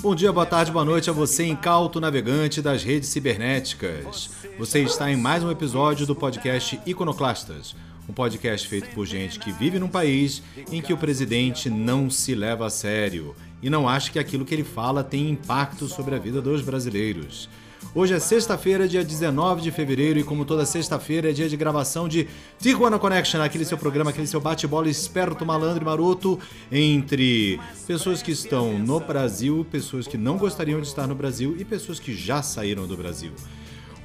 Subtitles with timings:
[0.00, 4.28] Bom dia, boa tarde, boa noite a você, incauto navegante das redes cibernéticas.
[4.58, 7.74] Você está em mais um episódio do podcast Iconoclastas,
[8.06, 12.34] um podcast feito por gente que vive num país em que o presidente não se
[12.34, 16.18] leva a sério e não acha que aquilo que ele fala tem impacto sobre a
[16.18, 17.48] vida dos brasileiros.
[17.92, 22.08] Hoje é sexta-feira, dia 19 de fevereiro, e como toda sexta-feira é dia de gravação
[22.08, 26.38] de Tijuana Connection, aquele seu programa, aquele seu bate-bola esperto, malandro e maroto
[26.70, 31.64] entre pessoas que estão no Brasil, pessoas que não gostariam de estar no Brasil e
[31.64, 33.32] pessoas que já saíram do Brasil.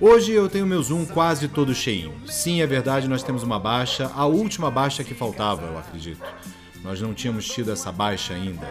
[0.02, 2.13] Hoje eu tenho meu Zoom quase todo cheio.
[2.25, 6.23] Sim, é verdade, nós temos uma baixa, a última baixa que faltava, eu acredito.
[6.83, 8.67] Nós não tínhamos tido essa baixa ainda,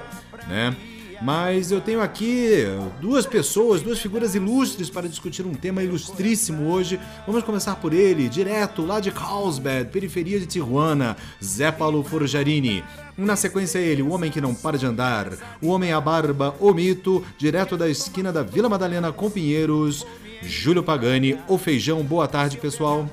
[0.48, 0.74] né?
[1.20, 2.64] Mas eu tenho aqui
[3.00, 6.98] duas pessoas, duas figuras ilustres para discutir um tema ilustríssimo hoje.
[7.26, 12.84] Vamos começar por ele, direto lá de Carlsbad, periferia de Tijuana, Zé Paulo Forjarini.
[13.16, 16.72] Na sequência ele, o homem que não para de andar, o homem à barba, o
[16.72, 20.06] mito, direto da esquina da Vila Madalena com Pinheiros,
[20.40, 22.02] Júlio Pagani, o feijão.
[22.04, 23.08] Boa tarde, pessoal.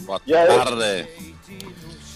[0.00, 1.08] Boa tarde.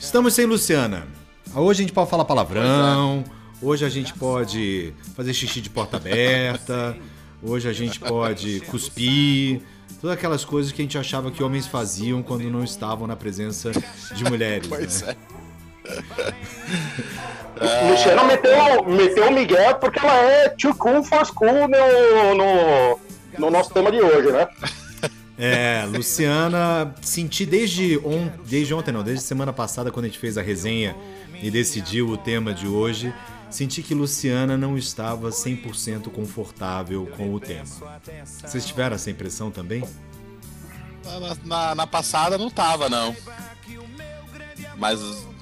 [0.01, 1.07] Estamos sem Luciana.
[1.55, 3.25] Hoje a gente pode falar palavrão.
[3.63, 6.97] Hoje a gente pode fazer xixi de porta aberta.
[7.43, 9.61] Hoje a gente pode cuspir.
[10.01, 13.71] Todas aquelas coisas que a gente achava que homens faziam quando não estavam na presença
[14.15, 14.67] de mulheres.
[14.67, 15.15] Pois né?
[17.61, 17.91] é.
[17.91, 22.99] Luciana meteu, meteu o Miguel porque ela é too cool for school no, no,
[23.39, 24.49] no nosso tema de hoje, né?
[25.37, 30.37] É, Luciana, senti desde, on, desde ontem, não, desde semana passada, quando a gente fez
[30.37, 30.95] a resenha
[31.43, 33.11] e decidiu o tema de hoje,
[33.51, 37.65] senti que Luciana não estava 100% confortável com o tema.
[38.25, 39.83] Vocês tiveram essa impressão também?
[41.05, 43.15] Na, na, na passada não tava, não.
[44.77, 45.01] Mas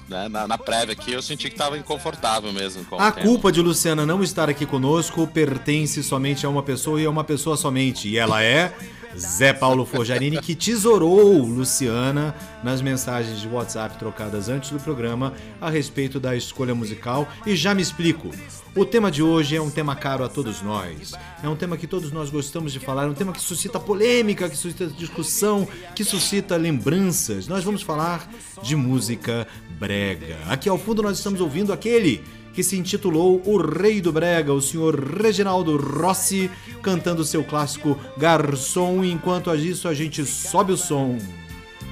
[0.09, 2.85] né, na, na, prévia aqui eu senti que estava inconfortável mesmo.
[2.97, 7.09] A culpa de Luciana não estar aqui conosco pertence somente a uma pessoa e a
[7.09, 8.07] uma pessoa somente.
[8.07, 8.73] E ela é
[9.17, 15.69] Zé Paulo Forjarini, que tesourou Luciana nas mensagens de WhatsApp trocadas antes do programa a
[15.69, 17.27] respeito da escolha musical.
[17.45, 18.29] E já me explico.
[18.75, 21.13] O tema de hoje é um tema caro a todos nós.
[21.43, 24.47] É um tema que todos nós gostamos de falar, é um tema que suscita polêmica,
[24.47, 27.47] que suscita discussão, que suscita lembranças.
[27.47, 28.29] Nós vamos falar
[28.61, 29.47] de música
[29.79, 30.37] brega.
[30.47, 32.23] Aqui ao fundo nós estamos ouvindo aquele
[32.53, 36.51] que se intitulou O Rei do Brega, o senhor Reginaldo Rossi,
[36.81, 39.03] cantando seu clássico Garçom.
[39.03, 41.17] Enquanto isso, a gente sobe o som.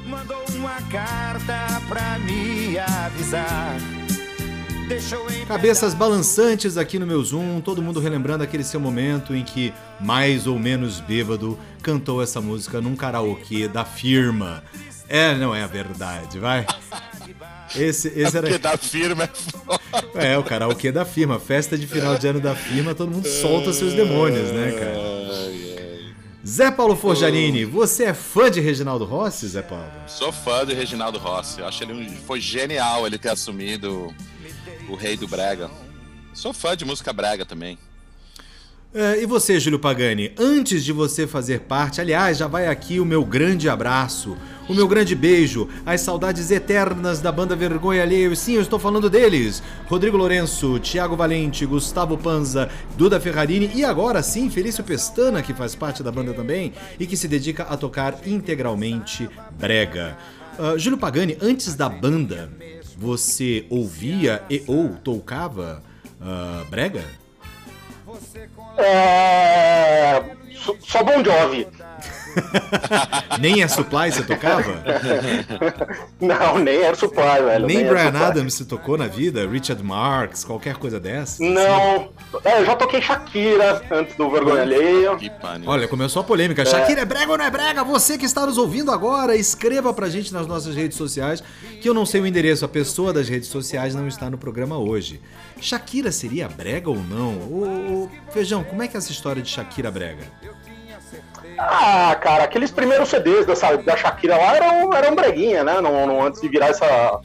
[0.05, 3.77] Mandou uma carta pra me avisar.
[5.47, 10.47] Cabeças balançantes aqui no meu Zoom, todo mundo relembrando aquele seu momento em que, mais
[10.47, 14.63] ou menos bêbado, cantou essa música num karaokê da firma.
[15.09, 16.65] É, não é a verdade, vai.
[17.75, 18.59] Esse, esse era.
[18.59, 19.29] da firma
[20.15, 21.39] é É, o karaokê da firma.
[21.39, 25.17] Festa de final de ano da firma, todo mundo solta seus demônios, né, cara?
[26.47, 29.91] Zé Paulo Forjarini, você é fã de Reginaldo Rossi, Zé Paulo?
[30.07, 31.59] Sou fã de Reginaldo Rossi.
[31.59, 34.13] Eu acho ele foi genial ele ter assumido
[34.87, 35.69] o rei do Brega.
[36.33, 37.77] Sou fã de música brega também.
[38.93, 43.05] É, e você, Júlio Pagani, antes de você fazer parte, aliás, já vai aqui o
[43.05, 44.37] meu grande abraço,
[44.67, 48.33] o meu grande beijo, as saudades eternas da banda Vergonha Alheia.
[48.33, 54.23] Sim, eu estou falando deles: Rodrigo Lourenço, Thiago Valente, Gustavo Panza, Duda Ferrarini e agora
[54.23, 58.25] sim, Felício Pestana, que faz parte da banda também e que se dedica a tocar
[58.25, 59.29] integralmente
[59.59, 60.17] brega.
[60.57, 62.49] Uh, Júlio Pagani, antes da banda,
[62.97, 65.83] você ouvia e ou tocava
[66.19, 67.26] uh, brega?
[68.77, 70.23] É...
[70.81, 71.67] Só Bon Jovi.
[73.39, 74.83] Nem Air Supply você tocava?
[76.19, 77.65] Não, nem Air Supply, velho.
[77.65, 79.47] Nem, nem Brian Adams você tocou na vida?
[79.47, 81.43] Richard Marx, qualquer coisa dessa?
[81.43, 81.95] Não.
[81.95, 82.09] Assim?
[82.43, 85.17] É, eu já toquei Shakira antes do Vergonha Alheia.
[85.65, 86.61] Olha, começou a polêmica.
[86.61, 86.65] É.
[86.65, 87.83] Shakira é brega ou não é brega?
[87.83, 91.43] Você que está nos ouvindo agora, escreva pra gente nas nossas redes sociais,
[91.81, 94.77] que eu não sei o endereço, a pessoa das redes sociais não está no programa
[94.77, 95.21] hoje.
[95.59, 97.33] Shakira seria brega ou não?
[97.37, 100.23] Ô, ô, Feijão, como é que é essa história de Shakira brega?
[101.57, 105.81] Ah, cara, aqueles primeiros CDs dessa, da Shakira lá eram, eram breguinha, né?
[105.81, 107.19] Não, antes de virar essa,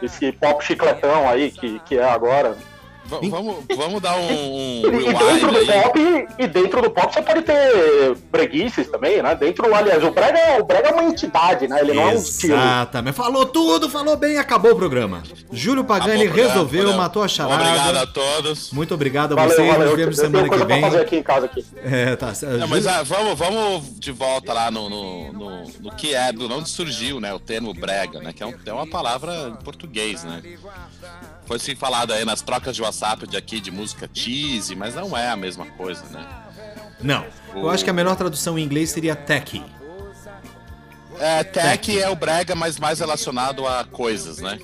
[0.00, 2.56] esse pop chicletão aí que, que é agora.
[3.04, 5.66] V- vamos, vamos dar um, um E, dentro do aí.
[5.82, 9.34] pop, e dentro do pop você pode ter breguices também, né?
[9.34, 11.80] Dentro, aliás, o brega, o brega é uma entidade, né?
[11.80, 13.12] Ele não é um.
[13.12, 15.22] Falou tudo, falou bem, acabou o programa.
[15.52, 17.02] Júlio Pagani Acabou resolveu, programa.
[17.02, 17.62] matou a charada.
[17.64, 18.70] Obrigado a todos.
[18.72, 19.68] Muito obrigado a Valeu, vocês.
[19.70, 19.86] valeu.
[19.88, 20.80] Nos vemos eu semana que vem.
[20.80, 21.64] fazer aqui em casa aqui.
[21.84, 22.32] É, tá.
[22.58, 26.50] Não, mas ah, vamos, vamos de volta lá no, no, no, no que é, do
[26.52, 28.32] onde surgiu né, o termo brega, né?
[28.32, 30.40] Que é, um- é uma palavra em português, né?
[31.52, 35.14] Foi assim falado aí nas trocas de WhatsApp de aqui de música cheesy, mas não
[35.14, 36.26] é a mesma coisa, né?
[37.02, 37.26] Não.
[37.54, 39.62] Eu acho que a melhor tradução em inglês seria techie.
[41.20, 44.58] É, tech é o brega, mas mais relacionado a coisas, né?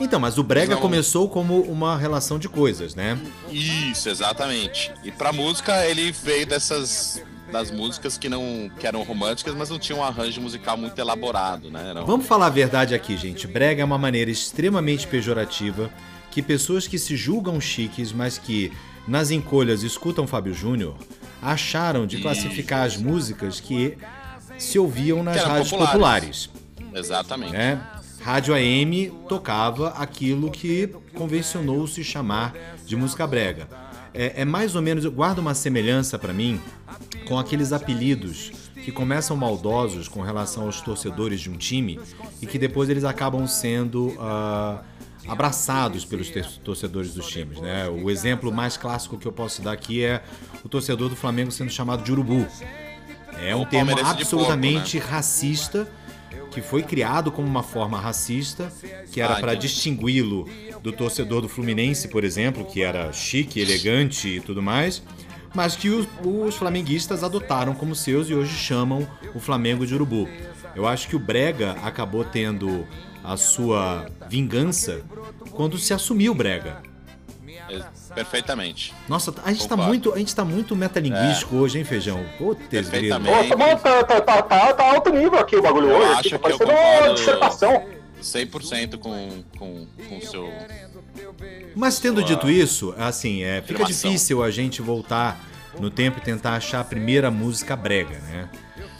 [0.00, 0.80] Então, mas o brega Não.
[0.80, 3.18] começou como uma relação de coisas, né?
[3.50, 4.90] Isso, exatamente.
[5.04, 7.22] E pra música ele veio dessas
[7.52, 11.70] das músicas que não que eram românticas, mas não tinham um arranjo musical muito elaborado,
[11.70, 11.90] né?
[11.90, 13.46] Eram- Vamos falar a verdade aqui, gente.
[13.46, 15.90] Brega é uma maneira extremamente pejorativa
[16.34, 18.72] que pessoas que se julgam chiques, mas que
[19.06, 20.96] nas encolhas escutam Fábio Júnior,
[21.40, 23.96] acharam de classificar as músicas que
[24.58, 26.48] se ouviam nas rádios populares.
[26.48, 26.50] populares.
[26.92, 27.52] Exatamente.
[27.52, 27.80] né?
[28.20, 32.52] Rádio AM tocava aquilo que convencionou se chamar
[32.84, 33.68] de música brega.
[34.12, 36.60] É, é mais ou menos, guarda uma semelhança pra mim
[37.28, 38.50] com aqueles apelidos
[38.84, 42.00] que começam maldosos com relação aos torcedores de um time
[42.42, 44.82] e que depois eles acabam sendo ah,
[45.26, 46.30] abraçados pelos
[46.62, 47.60] torcedores dos times.
[47.60, 47.88] Né?
[47.88, 50.22] O exemplo mais clássico que eu posso dar aqui é
[50.64, 52.46] o torcedor do Flamengo sendo chamado de urubu.
[53.40, 55.88] É um termo absolutamente porco, racista
[56.54, 58.72] que foi criado como uma forma racista,
[59.10, 60.48] que era Ah, para distingui-lo
[60.80, 65.02] do torcedor do Fluminense, por exemplo, que era chique, elegante e tudo mais,
[65.52, 70.28] mas que os, os flamenguistas adotaram como seus e hoje chamam o Flamengo de urubu.
[70.76, 72.86] Eu acho que o Brega acabou tendo
[73.24, 75.02] a sua vingança
[75.52, 76.82] quando se assumiu Brega.
[77.68, 77.82] É,
[78.14, 78.92] Perfeitamente.
[79.08, 79.88] Nossa, a gente tá Concordo.
[79.88, 82.22] muito, a gente tá muito metalinguístico hoje, hein, Feijão?
[82.68, 83.48] Perfeitamente.
[83.48, 86.10] Pô, tá, tá, tá, tá, tá, alto nível aqui o bagulho Eu hoje.
[86.10, 87.14] acho aqui, que eu concordo.
[87.14, 87.84] dissertação.
[88.22, 90.50] 100% com com com o seu
[91.74, 94.10] Mas tendo Sua dito isso, assim, é, fica afirmação.
[94.10, 95.40] difícil a gente voltar
[95.78, 98.48] no tempo e tentar achar a primeira música brega, né?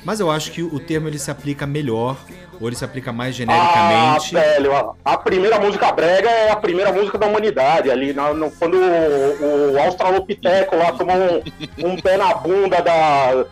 [0.05, 2.17] Mas eu acho que o termo ele se aplica melhor,
[2.61, 4.35] ou ele se aplica mais Ah, genericamente.
[4.35, 7.91] velho, a- a primeira música brega é a primeira música da humanidade.
[7.91, 13.45] Ali, na- no- quando o, o Australopiteco lá tomou um, um pé na bunda da,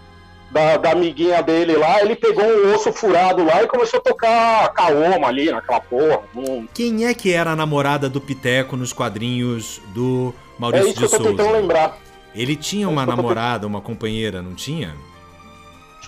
[0.50, 4.68] da, da amiguinha dele lá, ele pegou um osso furado lá e começou a tocar
[4.74, 6.20] caoma ali naquela porra.
[6.74, 11.04] Quem é que era a namorada do Piteco nos quadrinhos do É Maurício isso que
[11.04, 11.58] eu de tô tentando Souza?
[11.60, 11.98] lembrar.
[12.34, 14.94] Ele tinha uma namorada, uma companheira, não tinha?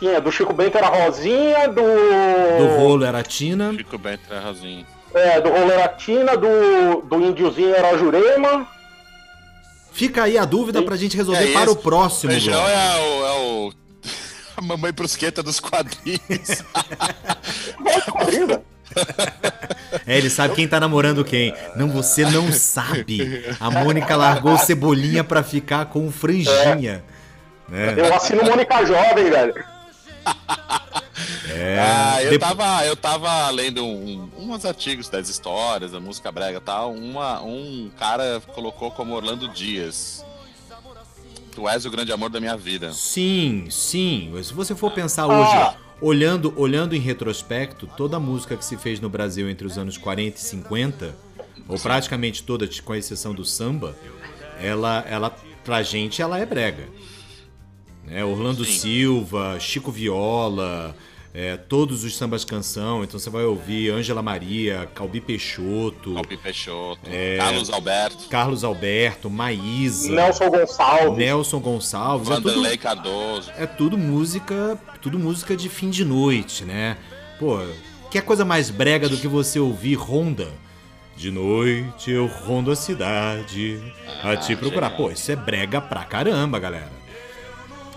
[0.05, 1.81] Tinha, do Chico Bento era Rosinha, do.
[1.81, 3.73] Do rolo era a Tina.
[3.73, 4.87] Chico Bento é rasinho.
[5.15, 8.67] É, do Rolo era Tina, do, do Índiozinho era Jurema.
[9.93, 11.71] Fica aí a dúvida pra gente resolver É para esse.
[11.71, 13.73] o próximo Feijão é o, é o
[14.59, 16.63] a mamãe brusqueta dos quadrinhos.
[18.13, 18.63] Quadrinho,
[20.07, 21.55] É, ele sabe quem tá namorando quem.
[21.77, 23.45] Não, você não sabe.
[23.61, 27.05] A Mônica largou Cebolinha pra ficar com o Franjinha.
[27.69, 27.95] Né?
[27.97, 29.74] Eu assino Mônica Jovem, velho.
[31.49, 36.31] É, Ah, eu de- tava, eu tava lendo um, uns artigos das histórias, da música
[36.33, 36.93] brega e tal.
[36.93, 40.25] Uma, um cara colocou como Orlando Dias.
[41.53, 42.93] Tu és o grande amor da minha vida.
[42.93, 44.33] Sim, sim.
[44.43, 45.77] Se você for pensar hoje, Ah.
[46.01, 49.97] olhando, olhando em retrospecto, toda a música que se fez no Brasil entre os anos
[49.97, 51.15] 40 e 50,
[51.69, 53.97] ou praticamente toda, com exceção do samba,
[54.61, 55.31] ela, ela
[55.65, 56.89] pra gente, ela é brega.
[58.07, 58.25] Né?
[58.25, 58.73] Orlando Sim.
[58.73, 60.95] Silva, Chico Viola,
[61.33, 63.03] é, todos os sambas canção.
[63.03, 67.37] Então você vai ouvir Ângela Maria, Calbi Peixoto, Alpi Peixoto, É.
[67.39, 71.19] Carlos Alberto, Carlos Alberto, Maísa, Nelson Gonçalves.
[71.19, 72.29] Nelson Gonçalves.
[72.31, 73.51] É tudo, Vanderlei Cardoso.
[73.57, 76.97] é tudo música, tudo música de fim de noite, né?
[77.39, 77.59] Pô,
[78.11, 80.49] que coisa mais brega do que você ouvir Honda?
[81.17, 83.81] De noite eu rondo a cidade
[84.23, 84.91] a te procurar.
[84.91, 86.91] Pô, isso é brega pra caramba, galera.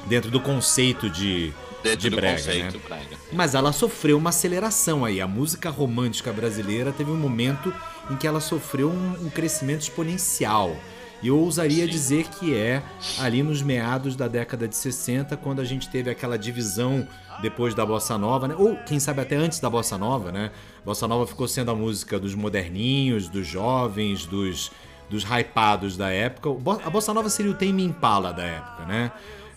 [0.07, 2.83] Dentro do conceito de, Dentro de brega, conceito né?
[2.87, 3.17] brega.
[3.31, 5.21] Mas ela sofreu uma aceleração aí.
[5.21, 7.73] A música romântica brasileira teve um momento
[8.09, 10.75] em que ela sofreu um, um crescimento exponencial.
[11.21, 11.91] E eu ousaria Sim.
[11.91, 12.83] dizer que é
[13.19, 17.07] ali nos meados da década de 60, quando a gente teve aquela divisão
[17.41, 18.55] depois da bossa nova, né?
[18.57, 20.51] Ou quem sabe até antes da bossa nova, né?
[20.85, 24.71] Bossa nova ficou sendo a música dos moderninhos, dos jovens, dos
[25.09, 26.49] dos hypados da época.
[26.85, 29.11] A bossa nova seria o Tame Impala da época, né?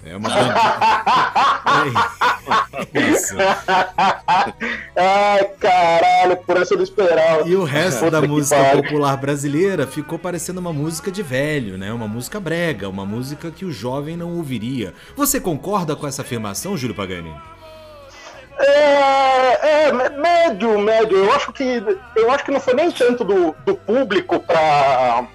[0.04, 0.52] É uma é.
[4.96, 7.48] Ai, caralho, por essa eu não esperava.
[7.48, 11.92] E o resto Puta da música popular brasileira ficou parecendo uma música de velho, né?
[11.92, 14.94] Uma música brega, uma música que o jovem não ouviria.
[15.16, 17.34] Você concorda com essa afirmação, Júlio Pagani?
[18.58, 21.18] É, é, mé- médio, médio.
[21.18, 21.82] Eu acho que
[22.16, 25.26] eu acho que não foi nem tanto do, do público para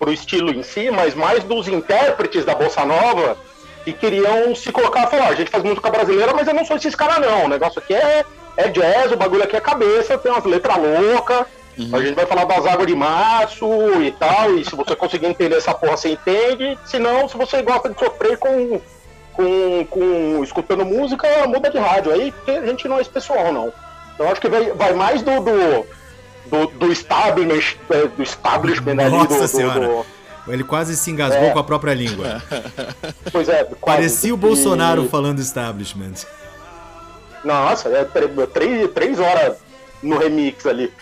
[0.00, 3.36] o estilo em si, mas mais dos intérpretes da bossa nova
[3.84, 6.76] que queriam se colocar e falar: a gente faz música brasileira, mas eu não sou
[6.76, 7.44] esses caras não.
[7.44, 8.24] O negócio aqui é,
[8.56, 11.46] é jazz, o bagulho aqui é cabeça, tem umas letras loucas.
[11.92, 13.66] A gente vai falar das águas de março
[14.02, 16.78] e tal, e se você conseguir entender essa porra, você entende.
[16.84, 18.78] Se não, se você gosta de sofrer com,
[19.32, 23.50] com, com escutando música, muda de rádio aí, porque a gente não é esse pessoal,
[23.52, 23.72] não.
[24.18, 25.86] Eu acho que vai, vai mais do, do,
[26.46, 29.80] do, do establishment, é, do establishment ali, Nossa do, do- Senhora.
[29.88, 30.06] do-
[30.48, 31.50] Ele quase se engasgou É.
[31.50, 32.42] com a própria língua.
[33.30, 33.80] Pois é, quase.
[33.98, 36.14] Parecia o E- Bolsonaro falando establishment.
[37.44, 38.04] Nossa, é
[38.46, 39.56] três, três horas
[40.02, 40.92] no remix ali.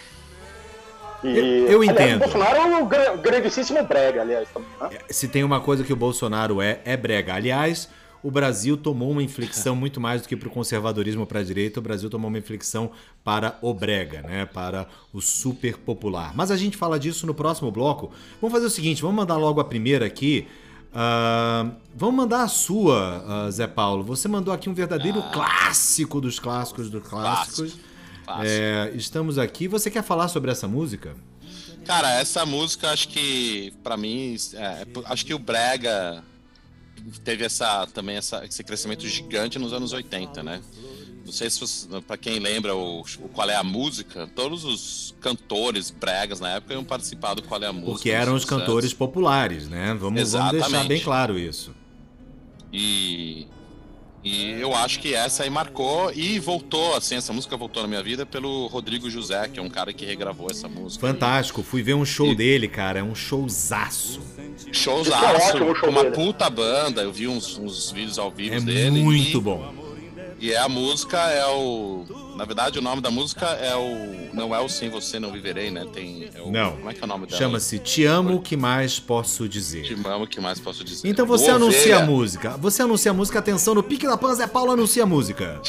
[1.23, 2.17] E, Eu- eu aliás, entendo.
[2.17, 4.49] O Bolsonaro é um gra- grandíssimo brega, aliás.
[4.53, 4.99] também, né?
[5.11, 7.35] Se tem uma coisa que o Bolsonaro é, é brega.
[7.35, 7.89] Aliás,
[8.23, 11.81] o Brasil tomou uma inflexão muito mais do que para o conservadorismo para a direita.
[11.81, 12.91] O Brasil tomou uma inflexão
[13.25, 14.47] para o brega, né?
[14.47, 16.33] Para o super popular.
[16.35, 18.13] Mas a gente fala disso no próximo bloco.
[18.41, 20.47] Vamos fazer o seguinte, vamos mandar logo a primeira aqui.
[20.93, 24.05] Ah, vamos mandar a sua, ah, Zé Paulo.
[24.05, 27.79] Você mandou aqui um verdadeiro clássico dos clássicos dos clássicos.
[28.25, 28.47] Clássico.
[28.47, 29.67] É, estamos aqui.
[29.67, 31.17] Você quer falar sobre essa música?
[31.85, 36.23] Cara, essa música acho que pra mim, é, acho que o brega
[37.25, 40.61] teve essa também essa, esse crescimento gigante nos anos 80, né?
[41.25, 45.91] Não sei se pra quem lembra o, o qual é a música, todos os cantores
[45.91, 47.93] bregas na época iam participar do qual é a música.
[47.93, 48.45] Porque eram os anos.
[48.45, 49.95] cantores populares, né?
[49.95, 51.75] Vamos, vamos deixar bem claro isso.
[52.73, 53.47] E
[54.23, 58.03] e eu acho que essa aí marcou e voltou, assim, essa música voltou na minha
[58.03, 61.07] vida pelo Rodrigo José, que é um cara que regravou essa música.
[61.07, 64.21] Fantástico, fui ver um show E- dele, cara, é um showzaço.
[64.73, 66.15] Showzaço, é show uma dele.
[66.15, 69.03] puta banda, eu vi uns, uns vídeos ao vivo É dele.
[69.03, 69.75] muito e, bom.
[70.39, 72.05] E é a música, é o.
[72.37, 74.31] Na verdade, o nome da música é o.
[74.35, 75.85] Não é o Sem Você Não Viverei, né?
[75.93, 76.31] Tem.
[76.35, 76.73] é o- Não.
[76.77, 77.39] Como é que é o nome dela?
[77.39, 79.83] Chama-se Te Amo, o que mais posso dizer?
[79.83, 81.07] Te amo, o que mais posso dizer?
[81.09, 82.57] Então você anuncia a música.
[82.57, 85.61] Você anuncia a música, atenção, no Pique da Pan, Zé Paulo anuncia a música.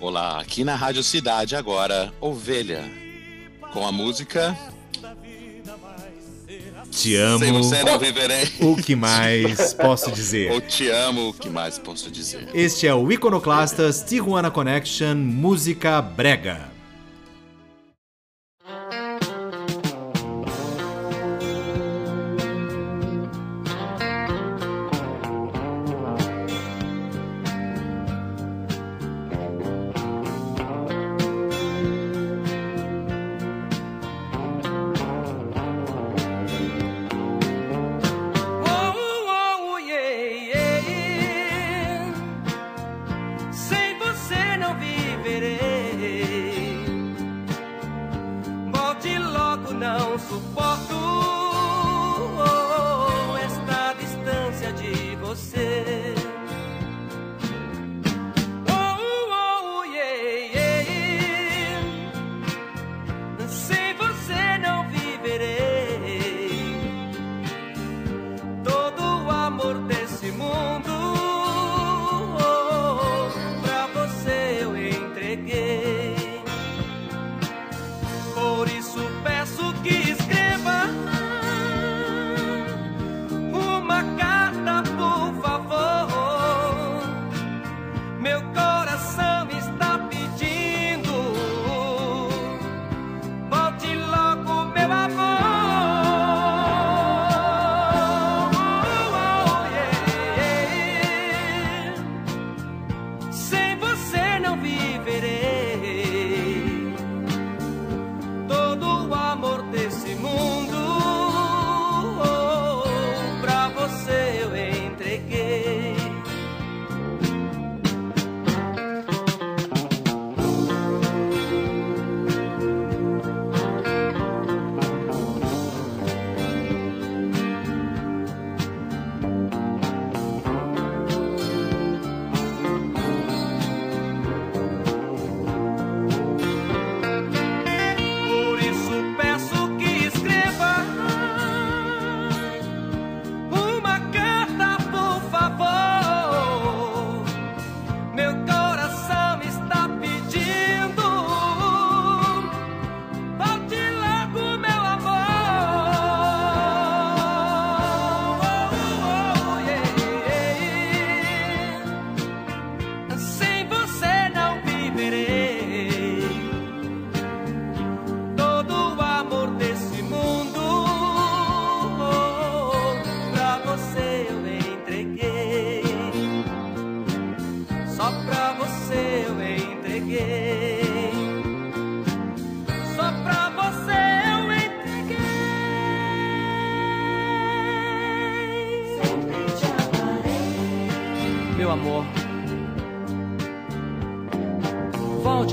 [0.00, 2.84] Olá, aqui na Rádio Cidade agora, Ovelha.
[3.72, 4.56] Com a música
[6.90, 8.48] Te amo, Sem Você Não Viverei.
[8.60, 10.60] o que mais posso dizer?
[10.62, 12.48] Te Amo, o que mais posso dizer?
[12.54, 16.75] Este é o Iconoclastas Tijuana Connection Música Brega.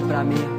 [0.08, 0.53] Pra mim.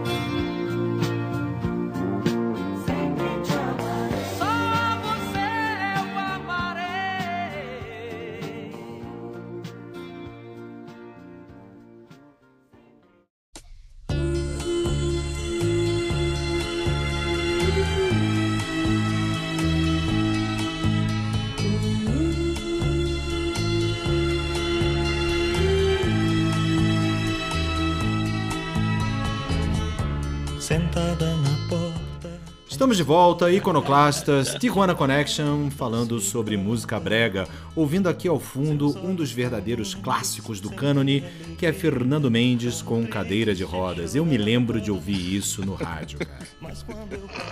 [32.95, 39.13] Estamos de volta, Iconoclastas, Tijuana Connection, falando sobre música brega, ouvindo aqui ao fundo um
[39.13, 41.25] dos verdadeiros clássicos do cânone,
[41.59, 44.15] que é Fernando Mendes com cadeira de rodas.
[44.15, 46.21] Eu me lembro de ouvir isso no rádio.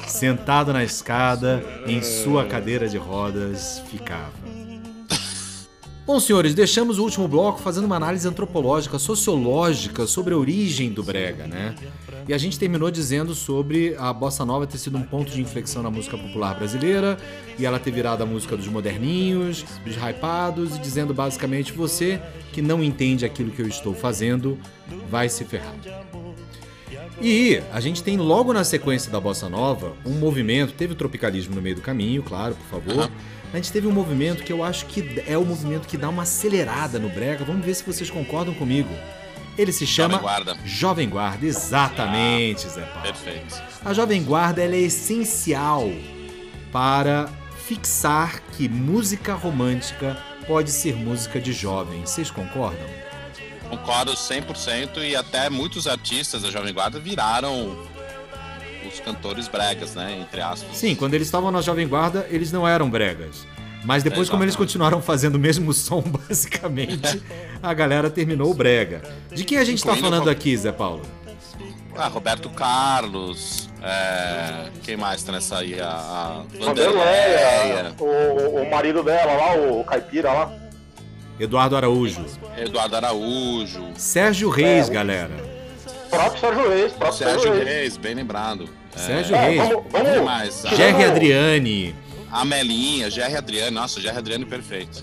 [0.07, 4.42] Sentado na escada, em sua cadeira de rodas, ficava.
[6.13, 11.03] Bom, senhores, deixamos o último bloco fazendo uma análise antropológica, sociológica sobre a origem do
[11.03, 11.75] brega, né?
[12.29, 15.83] E a gente terminou dizendo sobre a bossa nova ter sido um ponto de inflexão
[15.83, 17.17] na música popular brasileira
[17.59, 22.21] e ela ter virado a música dos moderninhos, dos hypados e dizendo basicamente você
[22.53, 24.59] que não entende aquilo que eu estou fazendo
[25.09, 25.77] vai se ferrar.
[27.23, 31.55] E a gente tem logo na sequência da bossa nova um movimento, teve o tropicalismo
[31.55, 33.11] no meio do caminho, claro, por favor.
[33.53, 36.23] A gente teve um movimento que eu acho que é o movimento que dá uma
[36.23, 37.45] acelerada no brega.
[37.45, 38.89] Vamos ver se vocês concordam comigo.
[39.59, 40.59] Ele se chama Jovem Guarda.
[40.65, 43.03] Jovem Guarda, exatamente, Zé Paulo.
[43.03, 43.63] Perfeito.
[43.85, 45.91] A Jovem Guarda é essencial
[46.73, 47.29] para
[47.67, 52.01] fixar que música romântica pode ser música de jovem.
[52.01, 52.89] Vocês concordam?
[53.69, 57.87] Concordo 100% e até muitos artistas da Jovem Guarda viraram
[58.89, 60.19] os cantores bregas, né?
[60.21, 60.77] Entre aspas.
[60.77, 63.47] Sim, quando eles estavam na Jovem Guarda, eles não eram bregas.
[63.85, 67.21] Mas depois, como eles continuaram fazendo o mesmo som, basicamente,
[67.63, 69.03] a galera terminou o brega.
[69.33, 71.03] De quem a gente tá Incluindo falando aqui, Zé Paulo?
[71.97, 73.69] Ah, Roberto Carlos.
[73.83, 75.79] é, Quem mais tá nessa aí?
[75.81, 80.53] A, a Vanderleia, o, o marido dela lá, o caipira lá.
[81.41, 82.25] Eduardo Araújo.
[82.57, 83.89] Eduardo Araújo.
[83.97, 85.52] Sérgio Reis, É, galera.
[86.13, 87.69] Próprio Sérgio Reis, próprio Sérgio Sérgio Reis.
[87.69, 88.69] Reis, bem lembrado.
[88.95, 89.59] É, Sérgio É, Reis.
[89.59, 90.63] vamos, vamos, mais?
[90.77, 91.95] Jerry Vamos- Adriane.
[92.31, 93.81] A Melinha, Jerry Adriano.
[93.81, 95.03] Nossa, Jerry Adriano perfeito.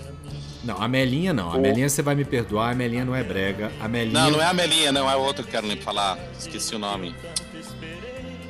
[0.62, 1.52] Não, a Melinha não.
[1.52, 3.70] A Melinha você vai me perdoar, a Melinha não é brega.
[3.80, 5.10] A Melinha Não, não é a Melinha, não.
[5.10, 6.18] É outra que eu quero nem falar.
[6.38, 7.14] Esqueci o nome.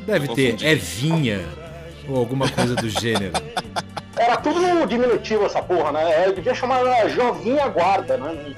[0.06, 0.66] deve ter confundi.
[0.66, 1.44] Evinha
[2.08, 3.32] ou alguma coisa do gênero.
[4.16, 6.24] Era tudo no diminutivo essa porra, né?
[6.26, 8.54] É, devia chamar ela Jovinha Guarda, né?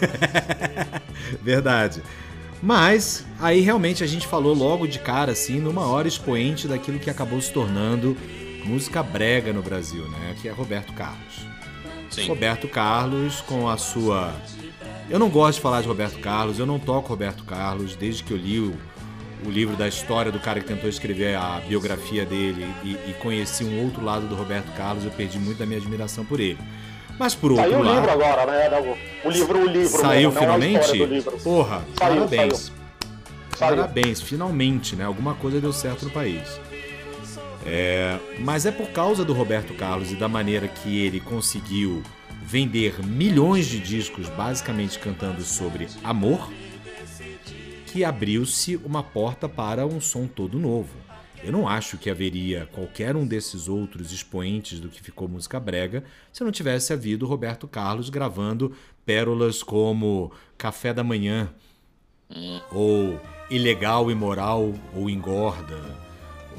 [1.42, 2.02] Verdade.
[2.62, 7.08] Mas aí realmente a gente falou logo de cara assim no maior expoente daquilo que
[7.08, 8.16] acabou se tornando
[8.64, 10.36] música brega no Brasil, né?
[10.40, 11.46] Que é Roberto Carlos.
[12.10, 12.26] Sim.
[12.26, 14.34] Roberto Carlos com a sua.
[15.08, 18.32] Eu não gosto de falar de Roberto Carlos, eu não toco Roberto Carlos desde que
[18.32, 18.74] eu li o,
[19.46, 23.64] o livro da história do cara que tentou escrever a biografia dele e, e conheci
[23.64, 26.58] um outro lado do Roberto Carlos, eu perdi muito da minha admiração por ele.
[27.18, 27.96] Mas por outro Saiu o lado.
[27.96, 28.96] livro agora, né?
[29.24, 30.00] O, o livro, o livro.
[30.00, 30.92] Saiu mesmo, não a finalmente?
[30.92, 31.38] livro.
[31.38, 32.72] Porra, Saiu, parabéns.
[33.56, 33.76] Saiu.
[33.76, 35.04] Parabéns, finalmente, né?
[35.04, 36.60] Alguma coisa deu certo no país.
[37.66, 42.02] É, mas é por causa do Roberto Carlos e da maneira que ele conseguiu
[42.42, 46.48] vender milhões de discos basicamente cantando sobre amor
[47.86, 50.88] que abriu-se uma porta para um som todo novo.
[51.42, 56.02] Eu não acho que haveria qualquer um desses outros expoentes do que ficou música brega
[56.32, 58.74] se não tivesse havido Roberto Carlos gravando
[59.06, 61.48] pérolas como Café da Manhã,
[62.72, 65.80] ou Ilegal, Imoral ou Engorda,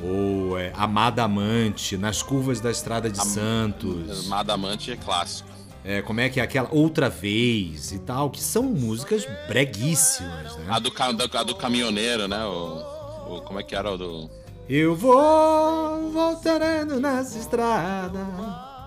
[0.02, 4.26] ou é, Amada Amante, Nas Curvas da Estrada de Santos.
[4.28, 5.50] Madamante é clássico.
[5.84, 10.66] É, como é que é aquela Outra Vez e tal, que são músicas breguíssimas, né?
[10.70, 10.92] A do,
[11.38, 12.44] a do caminhoneiro, né?
[12.46, 14.30] O, o- como é que era o do.
[14.70, 18.20] Eu vou voltando nessa estrada.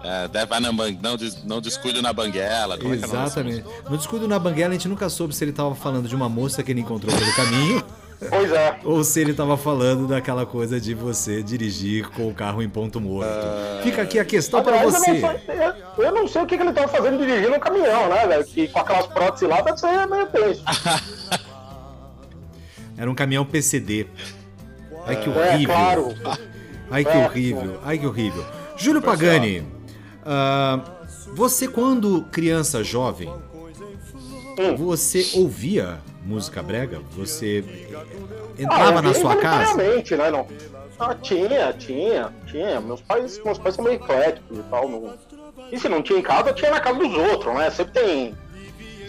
[0.04, 2.78] É, deve vai na ban- não, des- não descuido na banguela.
[2.78, 3.64] Como é dessa Exatamente.
[3.88, 6.62] No Descuido na Banguela, a gente nunca soube se ele tava falando de uma moça
[6.62, 7.84] que ele encontrou pelo caminho
[8.28, 8.78] Pois é.
[8.84, 13.00] ou se ele tava falando daquela coisa de você dirigir com o carro em ponto
[13.00, 13.28] morto.
[13.84, 15.10] Fica aqui a questão para você.
[15.10, 15.56] Eu não, sei,
[15.98, 18.44] eu- eu não sei o que, que ele tava fazendo dirigindo um caminhão, né, velho?
[18.44, 20.62] Que com aquelas próteses lá deve ser meio tenso.
[22.98, 24.06] Era um caminhão PCD.
[25.06, 25.74] Ai que É, horrível.
[25.74, 26.14] claro.
[26.90, 27.80] Ai que É, horrível.
[27.84, 28.44] Ai que horrível.
[28.76, 29.66] Júlio Pagani,
[30.24, 30.80] ah,
[31.34, 33.32] você quando criança jovem,
[34.58, 34.76] Hum.
[34.76, 37.00] você ouvia música brega?
[37.16, 37.64] Você
[38.58, 39.74] entrava Ah, na sua casa?
[39.76, 40.46] Né, não.
[40.98, 42.80] Ah, tinha, tinha, tinha.
[42.80, 44.88] Meus pais, meus pais são meio ecléticos e tal.
[44.88, 45.14] Não...
[45.72, 47.70] E se não tinha em casa, tinha na casa dos outros, né?
[47.70, 48.34] Sempre tem.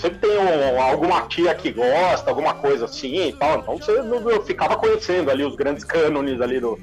[0.04, 3.60] Sempre tem um- alguma tia que gosta, alguma coisa assim e tal.
[3.60, 6.78] Então você não- eu ficava conhecendo ali os grandes cânones ali do.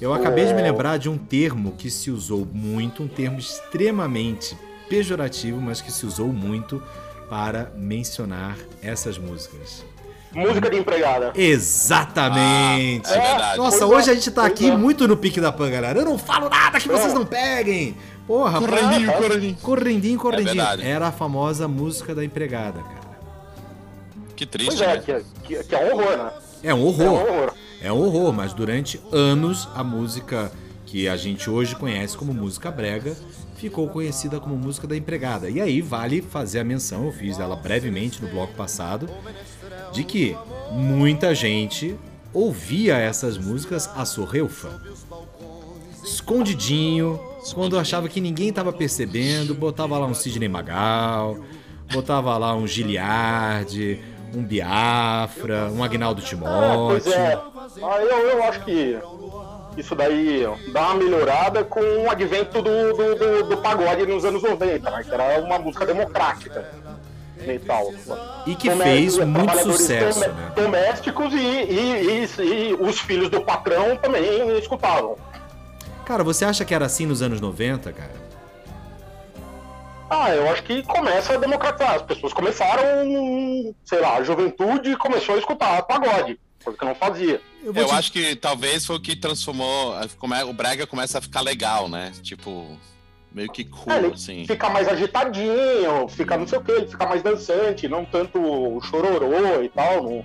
[0.00, 4.56] Eu acabei de me lembrar de um termo que se usou muito, um termo extremamente
[4.88, 6.82] pejorativo, mas que se usou muito
[7.30, 9.84] para mencionar essas músicas.
[10.32, 11.32] Música de empregada.
[11.34, 13.08] Exatamente!
[13.10, 13.56] Ah, é verdade.
[13.56, 14.76] Nossa, Pois é, hoje a gente tá pois aqui é.
[14.76, 15.98] muito no pique da pan, galera.
[16.00, 17.14] Eu não falo nada que vocês É.
[17.14, 17.96] não peguem!
[18.26, 19.56] Porra, Correndinho, pra- correndinho.
[19.62, 20.46] correndinho, correndinho.
[20.56, 20.82] verdade.
[20.82, 23.06] Era a famosa música da empregada, cara.
[24.34, 25.02] Que Pois triste, é, né?
[25.04, 26.30] que, é- que, que é um horror, né?
[26.62, 27.06] É um É um horror.
[27.20, 27.52] horror.
[27.80, 30.50] É um horror, mas durante anos a música
[30.84, 33.14] que a gente hoje conhece como música brega
[33.56, 35.48] ficou conhecida como música da empregada.
[35.48, 39.08] E aí vale fazer a menção, eu fiz ela brevemente no bloco passado,
[39.92, 40.36] de que
[40.72, 41.96] muita gente
[42.34, 44.80] ouvia essas músicas a sorreufa.
[46.04, 47.18] Escondidinho,
[47.54, 51.38] quando achava que ninguém estava percebendo, botava lá um Sidney Magal,
[51.92, 54.00] botava lá um Giliardi,
[54.34, 56.86] um Biafra, um Agnaldo É, Timóteo.
[56.88, 57.38] pois é.
[57.82, 58.98] Ah, eu, eu acho que
[59.76, 64.42] isso daí dá uma melhorada com o advento do, do, do, do pagode nos anos
[64.42, 65.04] 90, né?
[65.04, 66.66] Que era uma música democrática
[67.46, 67.92] e tal.
[68.46, 70.52] E que Domé- fez muito sucesso, né?
[70.54, 75.16] Domésticos e, e, e- e os filhos do patrão também escutavam.
[76.06, 78.14] Cara, você acha que era assim nos anos 90, cara?
[80.08, 81.96] Ah, eu acho que começa a democratizar.
[81.96, 82.84] As pessoas começaram,
[83.84, 87.40] sei lá, a juventude começou a escutar pagode, coisa que não fazia.
[87.62, 89.94] Eu Eu te- acho que talvez foi o que transformou.
[89.94, 92.12] a- come- O Brega começa a ficar legal, né?
[92.22, 92.78] Tipo,
[93.32, 94.46] meio que cool, É, assim.
[94.46, 98.80] fica mais agitadinho, fica não sei o que, ele fica mais dançante, não tanto o
[98.82, 100.04] chororô e tal.
[100.04, 100.24] Não...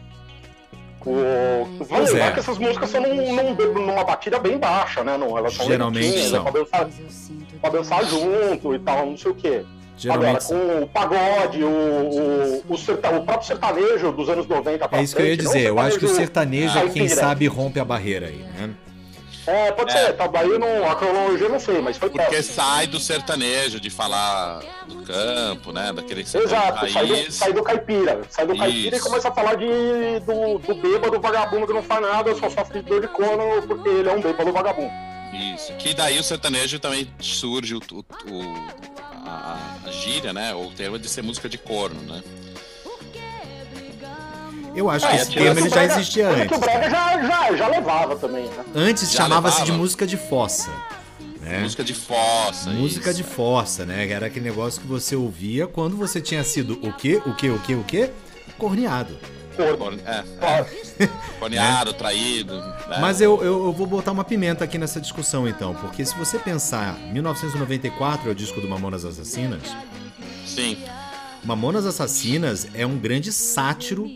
[1.05, 1.65] O...
[1.79, 2.31] Vale Pois lembrar é.
[2.31, 5.17] que essas músicas são num, num- numa batida bem baixa, né?
[5.17, 6.47] Não, elas são Geralmente lentinhas, são.
[6.47, 6.89] é Pra dançar,
[7.61, 9.65] pra dançar junto e tal, não sei o que.
[9.97, 14.87] Geralmente Agora, com o pagode, o, o, o, serta- o próprio sertanejo dos anos 90
[14.87, 15.67] pra É isso que eu ia frente, não dizer.
[15.67, 18.69] Eu acho que o sertanejo é quem sabe rompe a barreira aí, né?
[19.47, 20.05] É, pode É.
[20.05, 22.99] ser, tá, daí eu não, a cronologia eu não sei, mas foi Porque sai do
[22.99, 25.91] sertanejo, de falar do campo, né?
[25.91, 28.21] Daquele do Exato, sai do, sai do caipira.
[28.29, 29.07] Sai do caipira e Isso.
[29.09, 29.65] começa a falar de,
[30.25, 33.89] do, do bêbado vagabundo que não faz nada, só sofre de dor de corno porque
[33.89, 34.91] ele é um bêbado vagabundo.
[35.55, 35.73] Isso.
[35.73, 37.99] Que daí o sertanejo também surge o, o-
[38.31, 38.67] o-
[39.25, 40.53] a, a gíria, né?
[40.53, 42.21] Ou o termo de ser música de corno, né?
[44.75, 46.57] Eu acho que É, esse tira termo ele já Brega- existia que antes.
[46.57, 48.63] O Brega já, já, já levava também, né?
[48.75, 50.69] Antes chamava-se de música de fossa.
[51.41, 51.59] Né?
[51.59, 52.69] Música de fossa.
[52.69, 53.17] Música isso.
[53.17, 54.07] de força, né?
[54.09, 57.21] Era aquele negócio que você ouvia quando você tinha sido o quê?
[57.25, 57.49] O quê?
[57.49, 57.75] O quê?
[57.75, 58.11] O quê?
[58.57, 59.17] Corneado.
[59.77, 60.65] Corne- É, Claro.
[61.39, 62.55] corneado, traído.
[62.57, 62.97] né?
[63.01, 66.39] Mas eu, eu, eu vou botar uma pimenta aqui nessa discussão então, porque se você
[66.39, 69.61] pensar, 1994 é o disco do Mamonas Assassinas,
[70.45, 70.77] Sim.
[71.43, 74.09] Mamonas Assassinas é um grande sátiro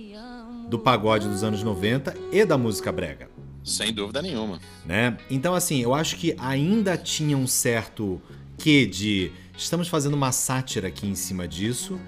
[0.68, 3.30] do pagode dos anos 90 e da música brega.
[3.64, 4.60] Sem dúvida nenhuma.
[4.86, 5.18] né?
[5.30, 8.22] Então, assim, eu acho que ainda tinha um certo
[8.58, 12.00] quê de estamos fazendo uma sátira aqui em cima disso.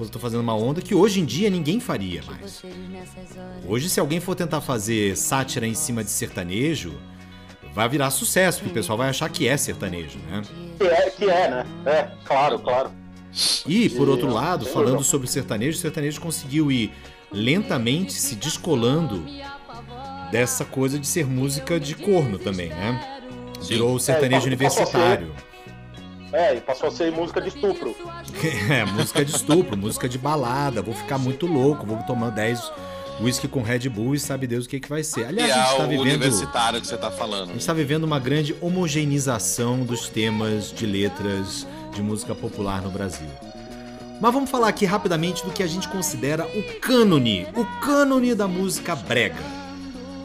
[0.00, 2.62] Estou fazendo uma onda que hoje em dia ninguém faria mais.
[3.68, 6.94] Hoje, se alguém for tentar fazer sátira em cima de sertanejo,
[7.72, 10.42] vai virar sucesso, porque o pessoal vai achar que é sertanejo, né?
[10.78, 11.66] Que é, que é, né?
[11.86, 12.90] É, claro, claro.
[13.66, 16.92] E, por outro Sim, lado, falando sobre sertanejo, o sertanejo conseguiu ir
[17.32, 19.24] lentamente se descolando
[20.30, 23.20] dessa coisa de ser música de corno também, né?
[23.68, 25.32] Virou o sertanejo É, e passou a ser- universitário.
[26.32, 27.94] É, e passou a ser música de estupro.
[28.72, 30.80] É, música de estupro, música de balada.
[30.82, 32.60] Vou ficar muito louco, vou tomar 10
[33.20, 35.20] whisky com Red Bull e sabe Deus o que, que vai ser.
[35.20, 36.00] E Aliás, a é gente tá o vivendo.
[36.06, 37.48] universitário que você tá A falando.
[37.48, 43.28] gente está vivendo uma grande homogeneização dos temas de letras de música popular no Brasil.
[44.22, 48.46] Mas vamos falar aqui rapidamente do que a gente considera o cânone, o cânone da
[48.46, 49.42] música brega.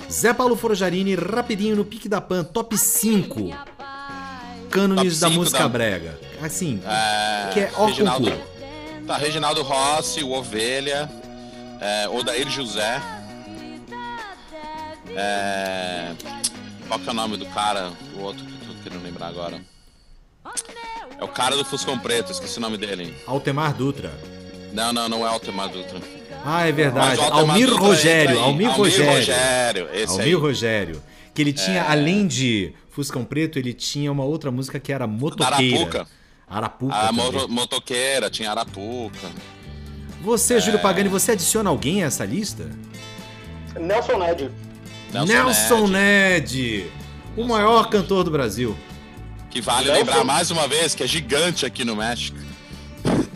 [0.08, 3.50] Zé Paulo Forjarini, rapidinho no pique da pan, top 5
[4.70, 6.20] cânones da música da- brega.
[6.44, 8.52] Assim, É, que é ó Reginaldo, concurso.
[9.08, 11.10] tá, Reginaldo Rossi, o Ovelha,
[11.82, 13.02] é, Odair José.
[15.16, 16.12] É,
[16.88, 17.92] qual que é o nome do cara?
[18.16, 19.60] O outro que eu tô querendo lembrar agora.
[21.20, 23.16] É o cara do Fuscão Preto, esqueci o nome dele.
[23.26, 24.12] Altemar Dutra.
[24.74, 26.00] Não, não, não é Altemar Dutra.
[26.46, 27.20] Ah, é verdade.
[27.20, 28.40] o Altemar Almir Dutra Rogério.
[28.40, 29.14] Almir Almir Rogério.
[29.16, 30.34] Rogério, esse Almir aí.
[30.34, 31.04] Rogério.
[31.34, 35.78] Que ele tinha, além de Fuscão Preto, ele tinha uma outra música que era Motoqueira.
[35.78, 36.08] Arapuca.
[36.48, 36.96] Arapuca.
[36.96, 39.30] A mo- motoqueira, tinha Arapuca.
[40.22, 42.70] Você, Júlio Pagani, você adiciona alguém a essa lista?
[43.80, 44.52] Nelson Ned.
[45.14, 46.92] Nelson, Ned, Ned,
[47.36, 48.76] o maior cantor do Brasil.
[49.50, 52.38] Que vale Nelson- lembrar mais uma vez que é gigante aqui no México.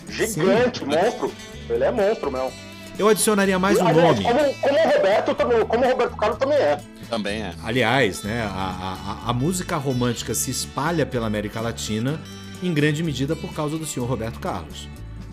[0.10, 1.32] Gigante, monstro.
[1.70, 2.52] Ele é monstro mesmo.
[3.00, 4.24] Eu adicionaria mais um Aliás, nome.
[4.24, 6.80] Como, como o Roberto, também- como o Roberto Carlos também é.
[7.10, 7.54] Também é.
[7.64, 12.20] Aliás, né, a, a- a música romântica se espalha pela América Latina
[12.62, 14.88] em grande medida por causa do senhor Roberto Carlos.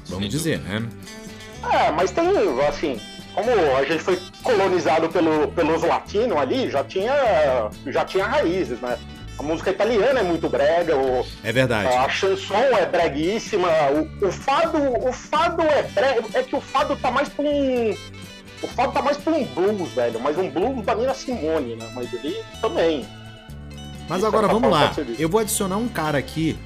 [0.07, 0.89] Vamos Sem dizer, né?
[1.73, 2.25] É, mas tem,
[2.67, 2.99] assim,
[3.35, 7.13] como a gente foi colonizado pelo, pelos latinos ali, já tinha,
[7.89, 8.97] já tinha raízes, né?
[9.39, 11.95] A música italiana é muito brega, o, É verdade.
[11.95, 16.97] a chanson é breguíssima, o, o fado, o fado é brega, é que o fado
[16.97, 17.97] tá mais pra um,
[18.63, 21.89] o fado tá mais pra um blues, velho, mas um blues da Nina Simone, né?
[21.95, 23.07] Mas ele também.
[24.09, 24.93] Mas Isso agora é vamos lá.
[25.19, 26.59] Eu vou adicionar um cara aqui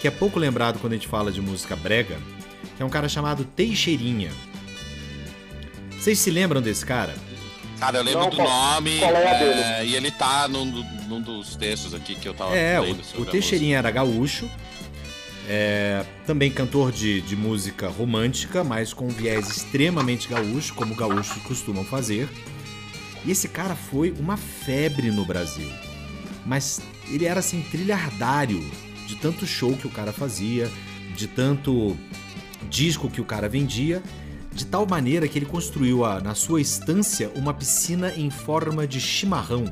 [0.00, 2.18] que é pouco lembrado quando a gente fala de música brega,
[2.76, 4.30] que é um cara chamado Teixeirinha.
[5.98, 7.14] Vocês se lembram desse cara?
[7.84, 8.98] Cara, eu lembro Não, do qual- nome.
[8.98, 9.60] qual é a dele?
[9.60, 10.64] é, e ele tá num,
[11.06, 14.50] num dos textos aqui que eu tava É, lendo o, sobre o Teixeirinha era gaúcho,
[15.46, 21.42] é, também cantor de, de música romântica, mas com um viés extremamente gaúcho, como gaúchos
[21.42, 22.26] costumam fazer.
[23.22, 25.70] E esse cara foi uma febre no Brasil.
[26.46, 28.66] Mas ele era assim, trilhardário
[29.06, 30.70] de tanto show que o cara fazia,
[31.14, 31.94] de tanto
[32.70, 34.02] disco que o cara vendia,
[34.54, 39.00] de tal maneira que ele construiu a- na sua estância uma piscina em forma de
[39.00, 39.64] chimarrão.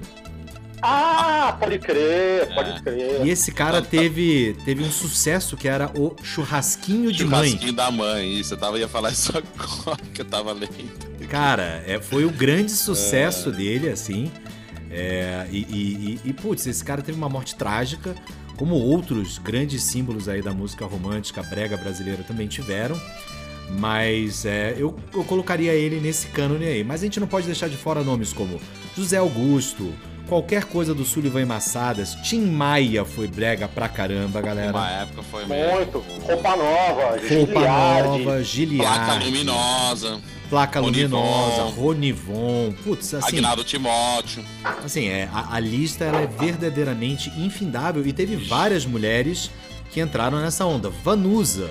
[0.85, 2.81] Ah, pode crer, pode É.
[2.81, 3.25] crer.
[3.27, 7.51] E esse cara teve, teve um sucesso que era o churrasquinho de mãe.
[7.51, 8.55] Churrasquinho da mãe, isso.
[8.55, 10.90] Eu tava, ia falar isso agora que eu tava lendo.
[11.29, 14.31] Cara, é, foi o grande sucesso dele, assim.
[14.90, 18.14] É, e, e, e- e, putz, esse cara teve uma morte trágica,
[18.57, 23.01] como outros grandes símbolos aí da música romântica brega brasileira também tiveram.
[23.79, 26.85] Mas é, eu, eu colocaria ele nesse cânone aí.
[26.85, 28.61] Mas a gente não pode deixar de fora nomes como
[28.97, 29.93] José Augusto,
[30.29, 34.73] qualquer coisa do Sullivan e Massadas, Tim Maia foi brega pra caramba, galera.
[34.73, 35.45] Uma época foi.
[35.47, 36.05] Muito.
[36.23, 38.09] Roupa nova, Roupa Giliardi.
[38.09, 40.21] Nova, Placa Giliard, luminosa.
[40.49, 41.17] Placa Ronivon.
[41.17, 44.45] Luminosa, Ronivon, putz, assim, Agnaldo Timóteo.
[44.85, 49.51] assim é, a, a lista ela é verdadeiramente infindável e teve várias mulheres
[49.91, 50.91] que entraram nessa onda.
[50.91, 51.71] Vanusa,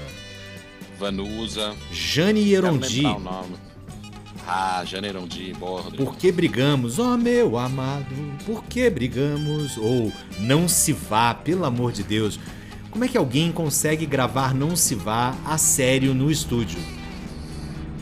[1.01, 1.75] Vanusa.
[1.91, 3.55] Jane Erondi, lembrar o nome.
[4.47, 6.05] Ah, Janerondi, boa, Rodrigo.
[6.05, 6.99] Por que brigamos?
[6.99, 8.05] Oh, meu amado,
[8.45, 9.77] por que brigamos?
[9.77, 12.39] Ou Não se vá, pelo amor de Deus.
[12.91, 16.79] Como é que alguém consegue gravar Não se vá a sério no estúdio?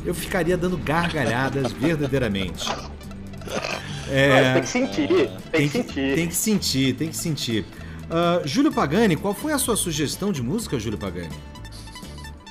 [0.05, 2.67] Eu ficaria dando gargalhadas verdadeiramente.
[2.67, 5.27] Mas tem que sentir, tem, É.
[5.51, 6.15] Tem que sentir.
[6.15, 7.65] tem que sentir, tem que sentir.
[8.09, 11.35] Ah, Júlio Pagani, qual foi a sua sugestão de música, Júlio Pagani?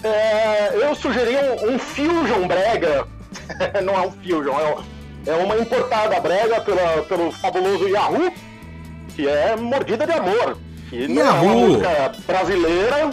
[0.04, 3.06] É, eu sugeri um, um Fusion Brega.
[3.84, 4.84] Não é um Fusion, é, um-
[5.26, 8.32] é uma importada brega pela, pelo fabuloso Yahoo,
[9.14, 10.56] que é Mordida de Amor.
[10.88, 11.44] Que não é Yahoo!
[11.46, 13.10] uma música brasileira,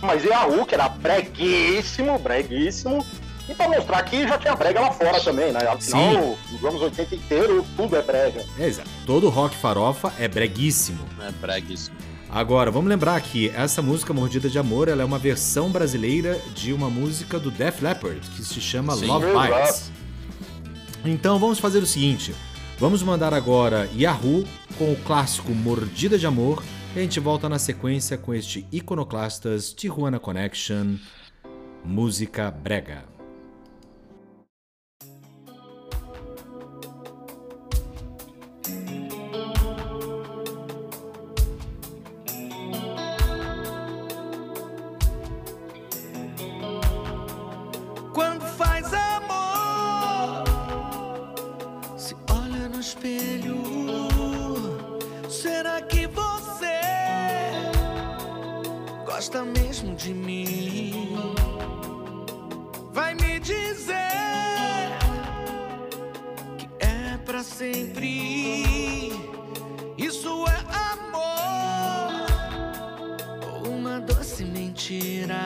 [0.00, 3.04] mas Yahoo, que era breguíssimo, breguíssimo.
[3.48, 5.60] E pra mostrar que já tinha brega lá fora também, né?
[5.60, 6.36] Afinal, Sim.
[6.52, 8.44] nos anos 80 inteiro, tudo é brega.
[8.58, 8.88] É, exato.
[9.06, 11.00] Todo rock farofa é breguíssimo.
[11.26, 11.96] É breguíssimo.
[12.30, 16.74] Agora, vamos lembrar que essa música Mordida de Amor ela é uma versão brasileira de
[16.74, 19.06] uma música do Def Leppard, que se chama Sim.
[19.06, 19.26] Love.
[19.26, 19.90] Bites.
[21.04, 22.34] Então vamos fazer o seguinte:
[22.78, 24.44] vamos mandar agora Yahoo
[24.76, 26.62] com o clássico Mordida de Amor
[26.94, 30.96] e a gente volta na sequência com este Iconoclastas Tijuana Connection,
[31.82, 33.07] música brega.
[59.98, 61.34] De mim?
[62.92, 63.96] Vai me dizer
[66.56, 69.12] que é pra sempre.
[69.98, 70.58] Isso é
[70.92, 72.26] amor
[73.64, 75.40] ou uma doce mentira?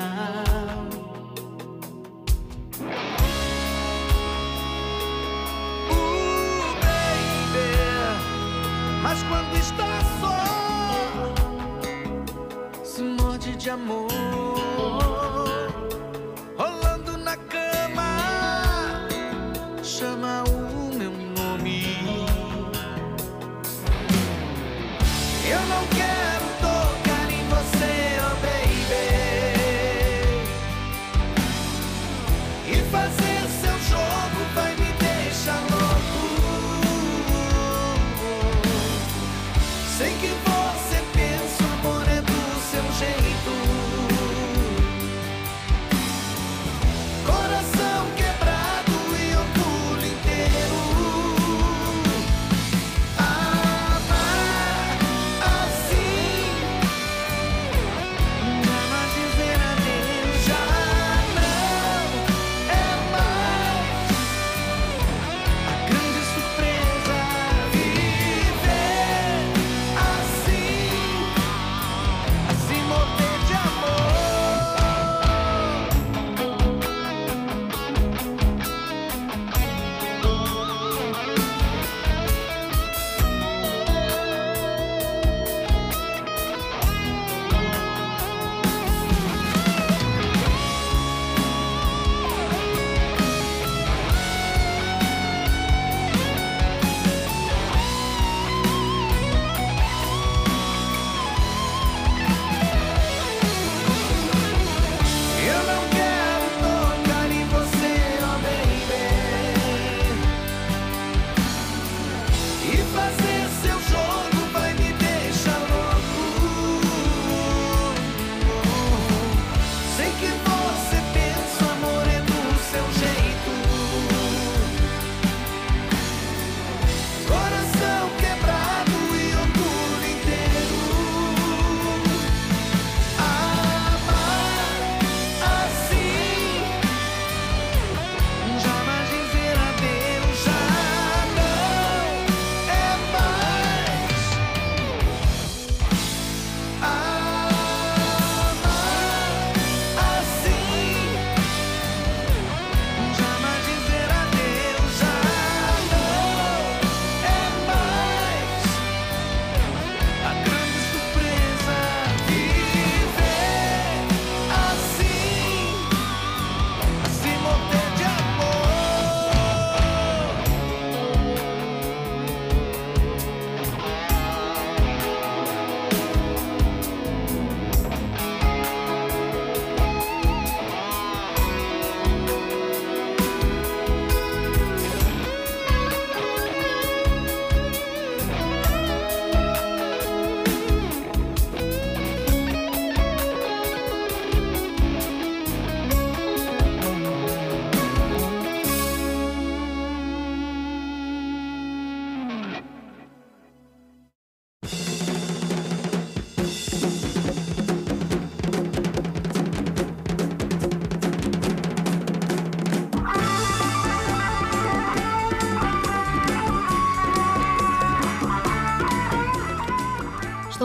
[40.23, 40.52] Sei que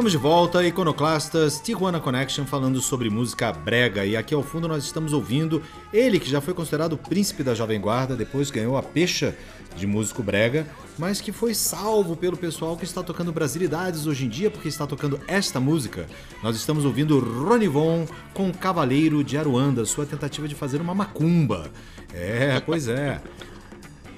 [0.08, 4.06] Estamos de volta, Iconoclastas, Tijuana Connection, falando sobre música brega.
[4.06, 7.54] E aqui ao fundo nós estamos ouvindo ele, que já foi considerado o príncipe da
[7.54, 9.36] Jovem Guarda, depois ganhou a pecha
[9.76, 10.65] de músico brega,
[10.98, 14.88] mas que foi salvo pelo pessoal que está tocando brasilidades hoje em dia, porque está
[14.88, 16.08] tocando esta música.
[16.41, 21.70] Nós estamos ouvindo Ronivon com Cavaleiro de Aruanda, sua tentativa de fazer uma macumba.
[22.13, 23.22] É, pois é.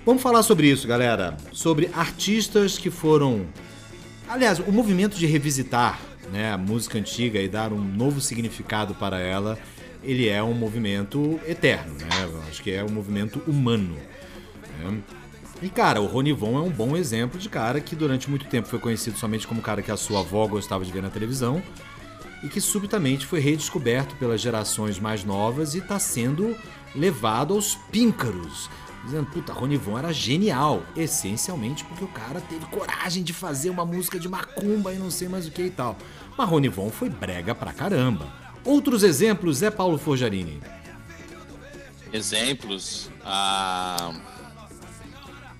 [0.06, 1.36] Vamos falar sobre isso, galera.
[1.52, 3.48] Sobre artistas que foram
[4.30, 6.00] Aliás, o movimento de revisitar
[6.32, 9.58] né, a música antiga e dar um novo significado para ela,
[10.04, 12.08] ele é um movimento eterno, né?
[12.48, 13.98] Acho que é um movimento humano.
[14.78, 15.00] né?
[15.64, 18.78] E cara, o Ronivon é um bom exemplo de cara que durante muito tempo foi
[18.78, 21.62] conhecido somente como cara que a sua avó gostava de ver na televisão
[22.44, 26.56] e que subitamente foi redescoberto pelas gerações mais novas e está sendo
[26.96, 28.70] levado aos píncaros.
[29.06, 34.20] Dizendo, puta, Ronivon era genial, essencialmente porque o cara teve coragem de fazer uma música
[34.20, 35.96] de macumba e não sei mais o que e tal.
[36.38, 38.28] Mas Ronivon foi brega pra caramba.
[38.64, 40.62] Outros exemplos é Paulo Forjarini.
[42.12, 43.10] Exemplos.
[43.24, 44.12] Ah...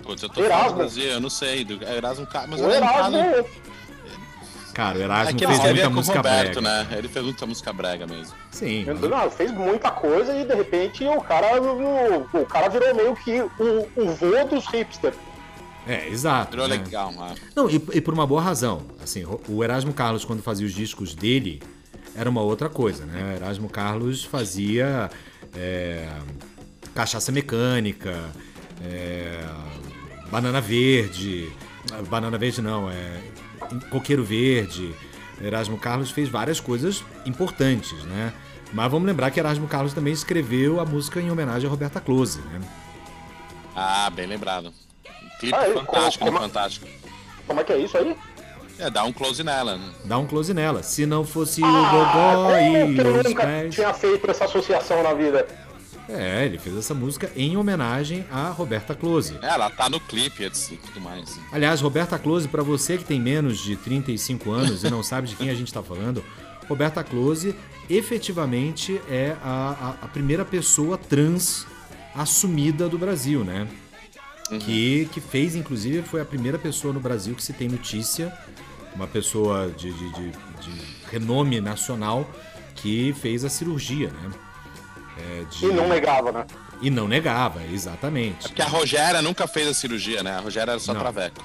[0.04, 0.78] Putz, eu tô Erasmo.
[0.78, 1.64] falando eu não sei.
[1.64, 2.60] Do Erasmo Carlos.
[2.60, 3.69] Mas O Erasmo, no-
[4.80, 6.62] Cara, o É Erasmo ele fez muita o música Roberto, brega.
[6.62, 6.98] né?
[6.98, 8.34] Ele fez muita música brega mesmo.
[8.50, 8.86] Sim.
[8.86, 13.42] não, fez muita coisa e de repente o cara, o, o cara virou meio que
[13.42, 15.18] o, o vô dos hipsters.
[15.86, 16.52] É, exato.
[16.52, 16.78] Virou né?
[16.78, 17.36] legal, né?
[17.54, 18.84] Não, e, e por uma boa razão.
[19.04, 21.62] Assim, o- o Erasmo Carlos, quando fazia os discos dele,
[22.16, 23.34] era uma outra coisa, né?
[23.34, 25.10] O Erasmo Carlos fazia
[25.58, 26.08] é,
[26.96, 28.18] cachaça mecânica,
[28.82, 29.42] é,
[30.32, 31.52] banana verde.
[32.10, 33.20] Banana verde não, é
[33.90, 34.94] coqueiro verde.
[35.42, 38.34] Erasmo Carlos fez várias coisas importantes, né?
[38.74, 42.40] Mas vamos lembrar que Erasmo Carlos também escreveu a música em homenagem a Roberta Close,
[42.42, 42.62] né?
[43.76, 44.74] Ah, bem lembrado.
[45.40, 46.46] Clipe Ah, e fantástico, como- né?
[46.48, 46.88] Fantástico.
[47.48, 48.16] Como é que é isso aí?
[48.78, 49.78] É, dá um close nela.
[49.78, 49.90] né?
[50.06, 50.84] Dá um close nela.
[50.84, 53.76] Se não fosse o Ah, Gogó como e eu os nunca pés.
[53.76, 55.48] tinha feito essa associação na vida.
[56.10, 59.38] É, ele fez essa música em homenagem a Roberta Close.
[59.42, 61.40] É, ela tá no clipe e tudo mais.
[61.52, 65.36] Aliás, Roberta Close, pra você que tem menos de 35 anos e não sabe de
[65.36, 66.24] quem a gente tá falando,
[66.68, 67.54] Roberta Close
[67.90, 71.66] efetivamente é a, a- a primeira pessoa trans
[72.16, 73.68] assumida do Brasil, né?
[74.66, 78.34] Que, que fez, inclusive, foi a primeira pessoa no Brasil que se tem notícia,
[78.96, 80.82] uma pessoa de, de, de- de
[81.12, 82.28] renome nacional,
[82.76, 84.32] que fez a cirurgia, né?
[85.20, 86.46] É, de- E não negava, né?
[86.82, 88.48] E não negava, exatamente.
[88.48, 90.32] Porque a Rogéria nunca fez a cirurgia, né?
[90.32, 91.02] A Rogéria era só Não.
[91.02, 91.44] traveco.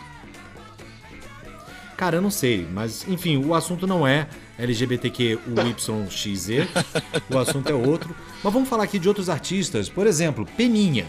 [1.96, 4.26] Cara, eu não sei, mas enfim, o assunto não é
[4.58, 6.48] LGBTQYXZ,
[7.30, 8.14] o assunto é outro.
[8.42, 11.06] Mas vamos falar aqui de outros artistas, por exemplo, Peninha.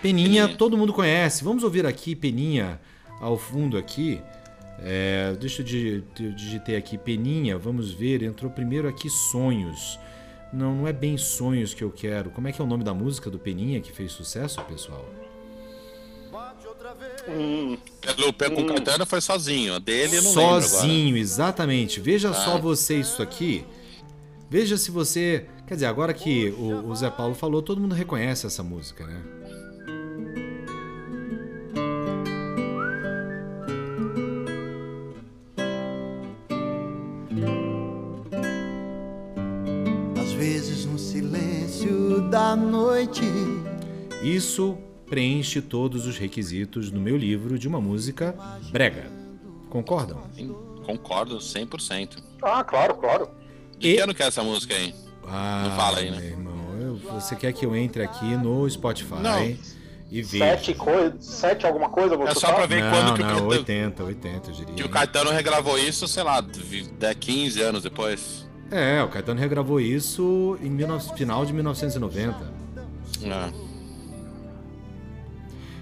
[0.00, 0.48] Peninha, Peninha.
[0.58, 1.42] todo mundo conhece.
[1.42, 2.80] Vamos ouvir aqui Peninha
[3.20, 4.20] ao fundo aqui.
[4.80, 6.02] É, deixa eu
[6.34, 9.98] digitei aqui Peninha, vamos ver, entrou primeiro aqui Sonhos.
[10.54, 12.30] Não, não é bem Sonhos que eu quero.
[12.30, 15.04] Como é que é o nome da música do Peninha que fez sucesso, pessoal?
[18.00, 19.74] Pelo, pelo com o Caetano foi sozinho.
[19.74, 20.32] A dele eu não.
[20.32, 22.00] Sozinho, exatamente.
[22.00, 22.34] Veja Ah.
[22.34, 23.64] só você isso aqui.
[24.48, 25.46] Veja se você.
[25.66, 29.22] Quer dizer, agora que o, o Zé Paulo falou, todo mundo reconhece essa música, né?
[41.84, 43.22] Silêncio da noite.
[44.22, 48.34] Isso preenche todos os requisitos no meu livro de uma música
[48.70, 49.06] brega.
[49.68, 50.22] Concordam?
[50.34, 50.54] Sim,
[50.86, 52.18] Concordo 100%.
[52.42, 53.28] Ah, claro, claro.
[53.78, 54.94] De E- que ano que é essa música aí?
[55.26, 56.26] Ah, Não fala aí, né?
[56.26, 59.42] irmão, eu- você quer que eu entre aqui no Spotify Não.
[60.10, 60.44] e veja?
[60.58, 60.76] Sete,
[61.20, 64.04] sete alguma coisa, você É só pra ver Não, quando que o não, Caetano- 80,
[64.04, 64.74] 80, eu diria.
[64.74, 68.43] Que o Caetano regravou isso, sei lá, de 15 anos depois.
[68.70, 72.36] É, o Caetano regravou isso em 19 final de 1990.
[73.22, 73.52] É.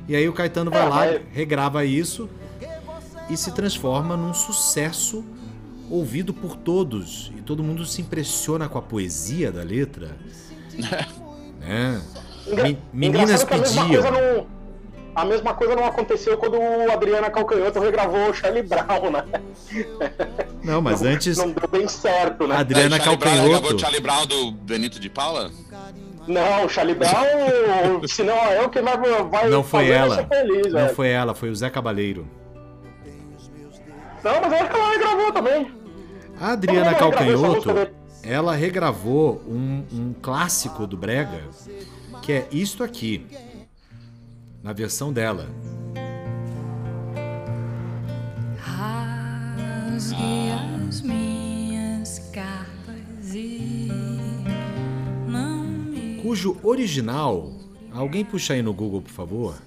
[0.09, 2.29] E aí o Caetano vai É, lá, mas- regrava isso
[3.31, 5.25] e se transforma num sucesso
[5.89, 7.33] ouvido por todos.
[7.37, 10.17] E todo mundo se impressiona com a poesia da letra.
[11.61, 12.03] né?
[12.47, 14.47] Engra- Me- Meninas pediam.
[15.15, 19.25] A mesma coisa não aconteceu quando o Adriana Calcanhoto regravou o Charlie Brown, né?
[20.65, 22.57] Não, mas Não- antes Não deu bem certo, né?
[22.57, 23.77] Adriana Charlie Brown regravou Calcanhoto.
[23.77, 25.51] o Charlie Brown do Benito de Paula?
[26.27, 30.27] Não, o Charlie Brown, se não é o que vai, vai Não foi fazer ela.
[30.27, 30.95] feliz, Não velho.
[30.95, 32.27] foi ela, foi o Zé Cabaleiro.
[34.25, 35.73] Não, mas eu acho que ela regravou também.
[36.41, 37.71] A Adriana Calcanhoto,
[38.23, 41.43] ela regravou um, um clássico do Brega,
[42.23, 43.27] que é isto aqui,
[44.63, 45.49] na versão dela.
[48.59, 50.51] rasguei
[50.89, 53.89] as minhas cartas e
[55.29, 57.53] não me Cujo original,
[57.93, 59.59] alguém puxa aí no Google, por favor.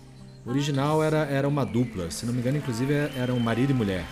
[0.46, 3.74] O original era, era uma dupla, se não me engano, inclusive era um marido e
[3.74, 4.06] mulher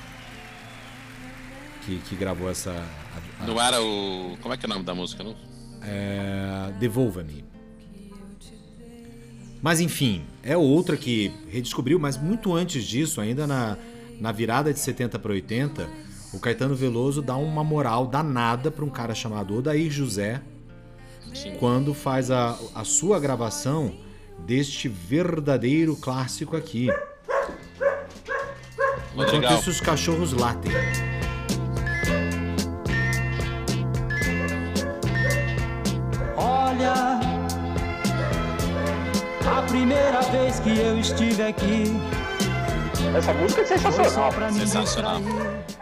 [1.85, 2.71] que, que gravou essa.
[2.71, 4.37] a- a- Não era o.
[4.41, 5.35] Como é que é o nome da música, não?
[5.81, 7.43] é, Devolva-me.
[9.61, 13.77] Mas enfim, é outra que redescobriu, mas muito antes disso, ainda na,
[14.19, 15.87] na virada de 70 para 80,
[16.33, 20.41] o Caetano Veloso dá uma moral danada para um cara chamado Odair José,
[21.33, 21.55] Sim.
[21.59, 23.93] quando faz a, a sua gravação
[24.39, 26.89] deste verdadeiro clássico aqui.
[29.13, 30.71] Enquanto isso, os cachorros latem.
[39.45, 41.83] A primeira vez que eu estive aqui
[43.15, 44.33] Essa música é sensacional.
[44.33, 45.21] pra me Sensacional.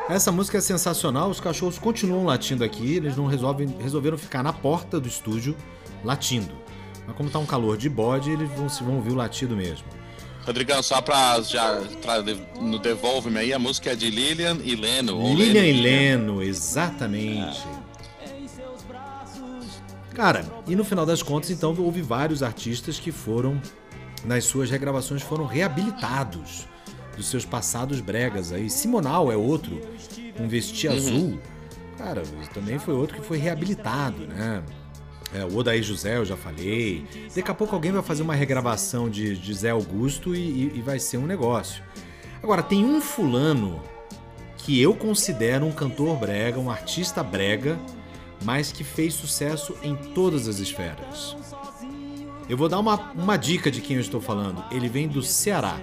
[0.10, 4.52] Essa música é sensacional, os cachorros continuam latindo aqui, eles não resolvem, resolveram ficar na
[4.52, 5.56] porta do estúdio
[6.04, 6.54] latindo.
[7.08, 9.86] Mas como tá um calor de bode, eles vão, se vão ouvir o latido mesmo.
[10.46, 12.22] Rodrigão, só pra já pra,
[12.60, 15.22] no Devolve-me aí, a música é de Lilian e Leno.
[15.36, 17.62] Lilian e Leno Leno, exatamente.
[20.14, 23.62] Cara, e no final das contas, então, houve vários artistas que foram,
[24.26, 26.68] nas suas regravações, foram reabilitados
[27.16, 28.70] dos seus passados bregas aí.
[28.70, 29.80] Simonal é outro,
[30.38, 31.40] com vestir azul.
[31.98, 34.62] Cara, também foi outro que foi reabilitado, né?
[35.34, 37.06] É, o Odair José, eu já falei.
[37.34, 40.82] Daqui a pouco alguém vai fazer uma regravação de, de Zé Augusto e, e- e
[40.82, 41.82] vai ser um negócio.
[42.44, 43.82] Agora, tem um fulano
[44.58, 47.80] que eu considero um cantor brega, um artista brega,
[48.44, 51.36] mas que fez sucesso em todas as esferas.
[52.50, 54.64] Eu vou dar uma, uma dica de quem eu estou falando.
[54.72, 55.80] Ele vem do Ceará.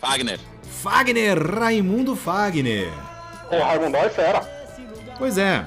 [0.00, 0.40] Wagner.
[0.62, 2.90] Fagner, Raimundo Fagner.
[3.50, 4.40] O Raimundo é fera.
[5.18, 5.66] Pois é.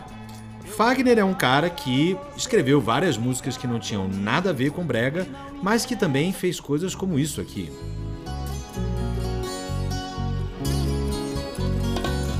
[0.76, 4.84] Fagner é um cara que escreveu várias músicas que não tinham nada a ver com
[4.84, 5.28] brega,
[5.62, 7.72] mas que também fez coisas como isso aqui.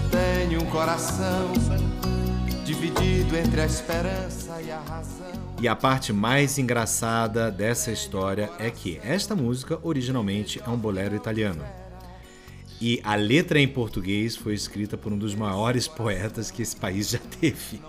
[0.10, 1.52] Tenho um coração
[2.74, 5.32] dividido entre a esperança e a razão.
[5.61, 11.15] E a parte mais engraçada dessa história é que esta música originalmente é um bolero
[11.15, 11.63] italiano.
[12.82, 17.09] E a letra em português foi escrita por um dos maiores poetas que esse país
[17.11, 17.80] já teve,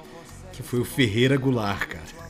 [0.53, 2.24] que foi o Ferreira Goulart, cara.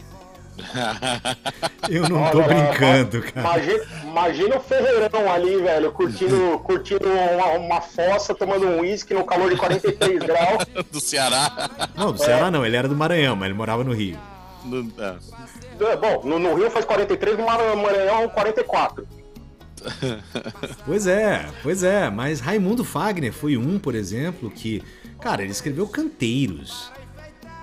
[1.88, 3.40] Eu não tô brincando, cara.
[3.40, 9.24] Imagina, imagina o Ferreirão ali, velho, curtindo, curtindo uma, uma fossa, tomando um uísque no
[9.24, 10.64] calor de 43 graus.
[10.90, 11.70] Do Ceará.
[11.96, 14.18] Não, do Ceará não, ele era do Maranhão, mas ele morava no Rio.
[14.64, 15.16] No- é.
[15.80, 19.07] É, Bom, no, no Rio faz 43, no Mar- Maranhão 44.
[20.86, 24.82] Pois é, pois é, mas Raimundo Fagner foi um, por exemplo, que,
[25.20, 26.90] cara, ele escreveu canteiros,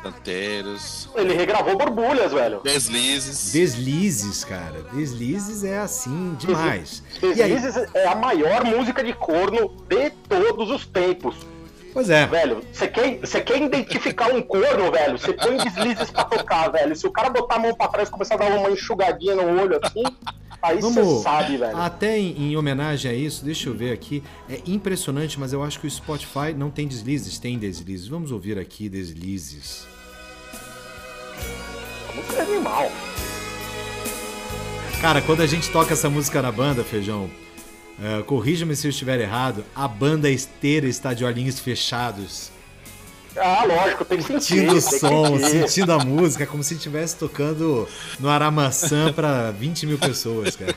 [0.01, 1.09] Canteiros.
[1.15, 2.59] Ele regravou borbulhas, velho.
[2.63, 3.51] Deslizes.
[3.51, 4.83] deslizes, cara.
[4.93, 7.03] Deslizes é assim demais.
[7.21, 11.35] E aí, Deslizes é a maior música de corno de todos os tempos.
[11.93, 15.17] pois é, Velho, você quer, você quer identificar um corno, velho?
[15.19, 16.95] Você põe deslizes pra tocar, velho.
[16.95, 19.43] Se o cara botar a mão pra trás e começar a dar uma enxugadinha no
[19.61, 20.03] olho assim,
[20.61, 21.75] aí você Vamos, sabe, velho.
[21.77, 24.23] até em, em homenagem a isso, deixa eu ver aqui.
[24.49, 28.07] É impressionante, mas eu acho que o Spotify não tem deslizes, tem deslizes.
[28.07, 29.85] Vamos ouvir aqui deslizes.
[32.09, 32.91] A música é animal.
[35.01, 37.29] Cara, quando a gente toca essa música na banda, Feijão,
[38.01, 42.51] é, corrija-me se eu estiver errado, a banda inteira está de olhinhos fechados.
[43.37, 44.41] Ah, lógico, tem que sentir.
[44.41, 47.87] Sentindo o som, sentindo a música, como se estivesse tocando
[48.19, 50.75] no Aramaçã pra 20 mil pessoas, cara.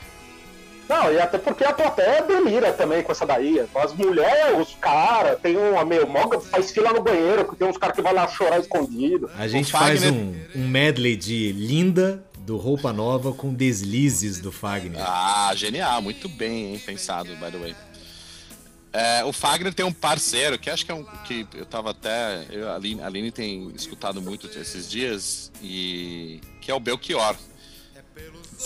[0.87, 3.59] Não, e até porque a plateia delira também com essa daí.
[3.75, 7.77] As mulheres, os caras, tem um meu, mó- faz fila no banheiro, que tem uns
[7.77, 9.29] caras que vão lá chorar escondido.
[9.37, 15.01] A gente faz um, um medley de Linda, do Roupa Nova, com deslizes do Fagner.
[15.01, 17.75] Ah, genial, muito bem, hein, pensado, by the way.
[18.93, 22.45] É, o Fagner tem um parceiro que acho que é um que eu tava até.
[22.49, 27.35] Eu, a, Aline, a Aline tem escutado muito esses dias, e que é o Belchior.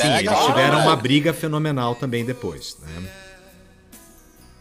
[0.01, 0.83] Sim, Pega eles tiveram né?
[0.83, 3.09] uma briga fenomenal também depois, né?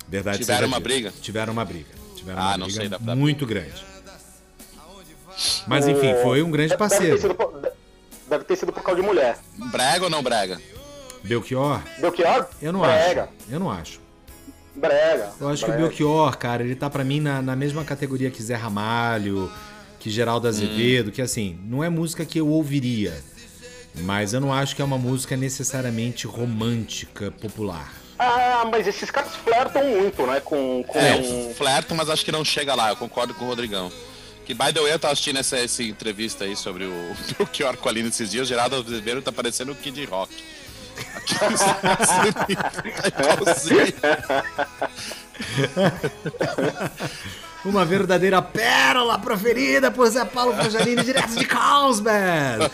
[0.09, 0.81] Verdade Tiveram uma dita.
[0.89, 1.13] briga?
[1.21, 1.87] Tiveram uma briga.
[2.17, 3.85] Tiveram Ah, uma não briga sei, dá pra- muito grande.
[5.67, 7.19] Mas enfim, foi um grande Deve ter, parceiro.
[7.21, 7.73] sido por,
[8.29, 9.39] deve ter sido por causa de mulher.
[9.71, 10.61] Brega ou não brega?
[11.23, 12.49] Belchior, Belchior?
[12.61, 13.33] eu não brega, acho.
[13.51, 14.01] Eu não acho.
[14.75, 15.31] Brega.
[15.41, 15.89] Eu acho que o brega.
[15.89, 19.51] Belchior, cara, ele tá pra mim na, na mesma categoria que Zé Ramalho,
[20.01, 23.15] que Geraldo Azevedo, que assim, não é música que eu ouviria.
[24.01, 27.93] Mas eu não acho que é uma música necessariamente romântica, popular.
[28.19, 30.41] Ah, mas esses caras flertam muito, né?
[30.41, 30.83] Com.
[30.87, 30.99] com...
[30.99, 33.93] É, flertam, mas acho que não chega lá, eu concordo com o Rodrigão.
[34.45, 37.89] Que, by the way, eu tava assistindo essa, essa entrevista aí sobre o Belchior com
[37.89, 40.35] a Aline esses dias, o Geraldo Azevedo tá parecendo o Kid Rock.
[41.15, 43.95] Aqui tá igualzinho.
[47.65, 52.71] Uma verdadeira pérola proferida por Zé Paulo Fajanini, direto de Carlsbad.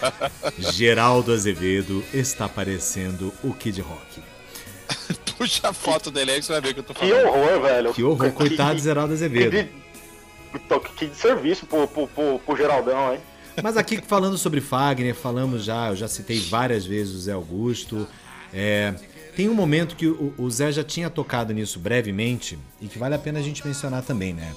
[0.58, 4.22] Geraldo Azevedo está parecendo o Kid Rock.
[5.38, 7.26] Puxa a foto dele aí que você vai ver o que eu tô Que falando.
[7.28, 7.94] horror, velho.
[7.94, 9.50] Que horror, coitado de Geraldo Que Azevedo.
[9.50, 13.20] de, que- que de serviço pro, pro, pro, pro Geraldão, hein?
[13.62, 18.06] Mas aqui falando sobre Fagner, falamos já, eu já citei várias vezes o Zé Augusto.
[18.52, 18.94] É,
[19.36, 23.14] tem um momento que o, o Zé já tinha tocado nisso brevemente e que vale
[23.14, 24.54] a pena a gente mencionar também, né?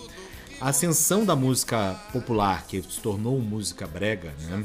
[0.61, 4.63] A ascensão da música popular, que se tornou música brega, né?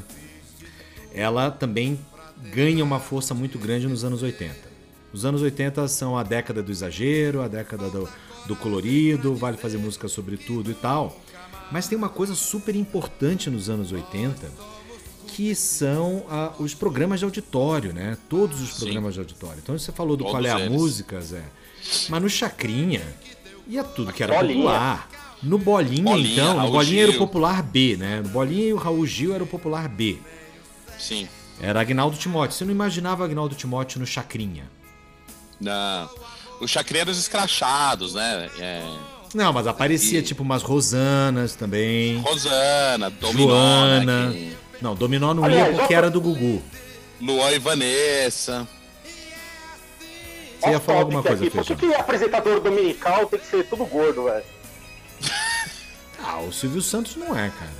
[1.13, 1.99] Ela também
[2.53, 4.55] ganha uma força muito grande nos anos 80.
[5.13, 8.09] Os anos 80 são a década do exagero, a década do,
[8.47, 11.15] do colorido, vale fazer música sobre tudo e tal.
[11.71, 14.49] Mas tem uma coisa super importante nos anos 80,
[15.35, 18.17] que são ah, os programas de auditório, né?
[18.29, 19.59] Todos os programas de auditório.
[19.61, 20.71] Então você falou do Todos Qual é a eles.
[20.71, 21.43] Música, Zé.
[22.09, 23.01] Mas no Chacrinha
[23.67, 24.55] ia tudo que era Bolinha.
[24.55, 25.09] popular.
[25.41, 27.19] No Bolinha, Bolinha, então, no Raul Bolinha era o Gil.
[27.19, 28.21] popular B, né?
[28.23, 30.17] No Bolinha e o Raul Gil era o popular B.
[30.97, 31.27] Sim.
[31.61, 32.55] Era Agnaldo Timóteo.
[32.55, 34.69] Você não imaginava Agnaldo Timóteo no Chacrinha.
[35.59, 36.09] Não.
[36.61, 38.49] Os chacreiros escrachados, né?
[38.59, 38.83] É,
[39.33, 42.19] Não, mas aparecia E- tipo umas Rosanas também.
[42.19, 44.29] Rosana, Dominó, Joana.
[44.29, 44.53] né?
[44.83, 46.61] Não, Dominó não Aliás, ia porque era do Gugu.
[47.21, 48.67] Luan e Vanessa.
[50.59, 51.49] Você ia falar alguma coisa.
[51.49, 54.43] Por que, que apresentador dominical tem que ser tudo gordo, velho?
[56.25, 57.71] Ah, o Silvio Santos não é, cara.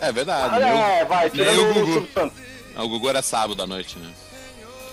[0.00, 0.54] É verdade.
[0.54, 0.66] Ah, viu?
[0.68, 1.92] é, vai, tirando o o Gugu.
[1.92, 2.38] Silvio Santos.
[2.74, 4.10] Ah, O Gugu era sábado à noite, né?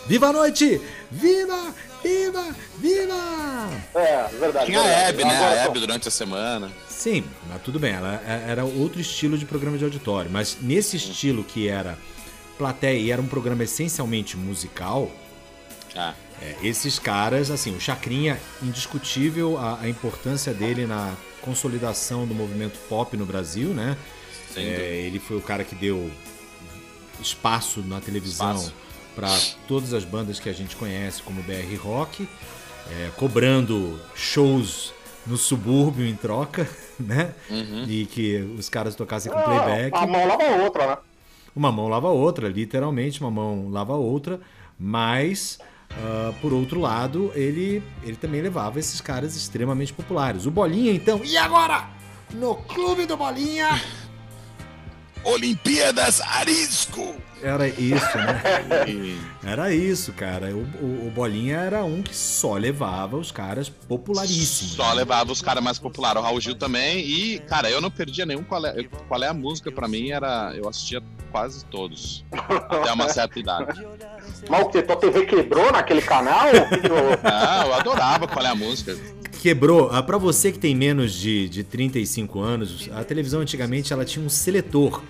[0.05, 0.81] Viva a noite!
[1.09, 1.73] Viva!
[2.03, 2.55] Viva!
[2.77, 3.69] Viva!
[3.95, 4.65] É, verdade.
[4.67, 5.09] Tinha a verdade.
[5.09, 5.35] Hebe, né?
[5.35, 6.71] Agora A Hebe durante a semana.
[6.89, 10.29] Sim, mas tudo bem, ela é- era outro estilo de programa de auditório.
[10.31, 11.97] Mas nesse estilo que era
[12.57, 15.11] plateia e era um programa essencialmente musical,
[15.95, 22.35] Ah, É, esses caras, assim, o Chacrinha, indiscutível a, a importância dele na consolidação do
[22.35, 23.97] movimento pop no Brasil, né?
[24.53, 26.11] sem É, ele foi o cara que deu
[27.19, 28.73] espaço na televisão Espaço.
[29.17, 29.35] Para
[29.67, 32.29] todas as bandas que a gente conhece como BR Rock,
[32.91, 34.93] é, cobrando shows
[35.25, 37.33] no subúrbio em troca, né?
[37.49, 37.85] Uhum.
[37.87, 39.97] E que os caras tocassem com Ah, playback.
[39.97, 40.97] A mão lava a outra, né?
[41.55, 44.39] Uma mão lava a outra, literalmente, uma mão lava a outra,
[44.79, 45.57] mas
[45.91, 50.45] ah, por outro lado, ele, ele também levava esses caras extremamente populares.
[50.45, 51.89] O Bolinha, então, e agora?
[52.35, 53.69] No Clube do Bolinha!
[55.31, 57.15] Olimpíadas Arisco!
[57.43, 58.41] Era isso, né?
[59.45, 60.47] Era isso, cara.
[60.55, 64.73] O, o- o Bolinha era um que só levava os caras popularíssimos.
[64.73, 64.93] Só né?
[64.95, 66.99] levava os caras mais populares, o Raul Gil também.
[67.05, 68.41] E, cara, eu não perdia nenhum.
[68.43, 70.09] Qual é, qual é a música pra mim?
[70.09, 70.51] Era.
[70.55, 70.99] Eu assistia
[71.31, 72.25] quase todos.
[72.31, 73.85] Até uma certa idade.
[74.49, 74.81] Mas o que?
[74.81, 76.47] Tua TV quebrou naquele canal?
[76.49, 78.97] O que que eu- Ah, eu adorava qual é a música.
[79.41, 79.89] Quebrou.
[79.91, 84.25] Ah, Pra você que tem menos de, de 35 anos, a televisão antigamente ela tinha
[84.25, 85.01] um seletor.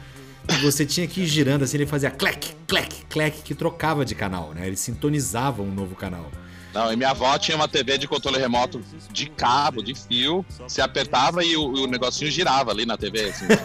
[0.47, 4.15] que Você tinha que ir girando assim, ele fazia clec, clec, clec, que trocava de
[4.15, 4.65] canal, né?
[4.67, 6.31] Ele sintonizava um novo canal.
[6.77, 8.79] Não, e minha avó tinha uma TV de controle remoto
[9.11, 10.45] de cabo, de fio.
[10.67, 13.29] Você apertava e o, o negocinho girava ali na TV.
[13.29, 13.45] Assim.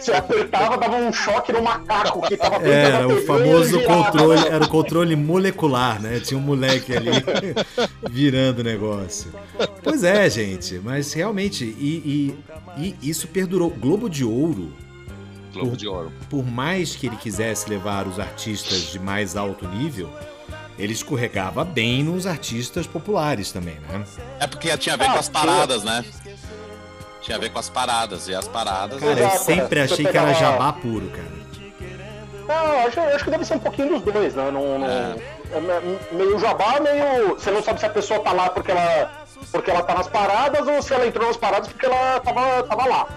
[0.00, 4.48] Você apertava, dava um choque no macaco que tava a Era TV o famoso controle,
[4.48, 6.20] era o controle molecular, né?
[6.20, 7.10] Tinha um moleque ali
[8.10, 9.30] virando o negócio.
[9.82, 12.34] Pois é, gente, mas realmente, e,
[12.78, 13.70] e- e isso perdurou.
[13.70, 14.72] Globo de Ouro,
[15.52, 16.12] Globo de Ouro.
[16.30, 20.08] por mais que ele quisesse levar os artistas de mais alto nível,
[20.78, 24.04] ele escorregava bem nos artistas populares também, né?
[24.40, 26.04] É porque tinha a ver Ah, com as paradas, né?
[27.20, 28.28] Tinha a ver com as paradas.
[28.28, 29.00] E as paradas.
[29.00, 31.38] Cara, eu sempre achei que era jabá puro, cara.
[32.46, 34.50] Não, eu acho, acho que deve ser um pouquinho dos dois, né?
[34.50, 35.16] Não, não- É.
[35.52, 37.34] é me- meio jabá, meio.
[37.34, 39.10] Você não sabe se a pessoa tá lá porque ela,
[39.52, 42.86] porque ela tá nas paradas ou se ela entrou nas paradas porque ela tava, tava
[42.88, 43.08] lá.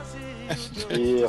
[0.90, 1.26] E,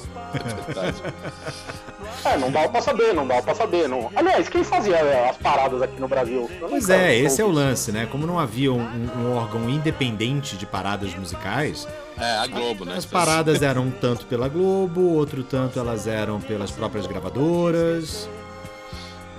[2.24, 3.88] é, não dava pra saber, não dava pra saber.
[3.88, 4.10] Não...
[4.14, 6.50] Aliás, quem fazia as paradas aqui no Brasil?
[6.60, 8.06] Pois é, esse é o lance, né?
[8.10, 8.80] Como não havia um,
[9.18, 11.86] um órgão independente de paradas musicais,
[12.18, 12.96] É, a Globo, né?
[12.96, 18.28] as paradas eram um tanto pela Globo, outro tanto elas eram pelas próprias gravadoras.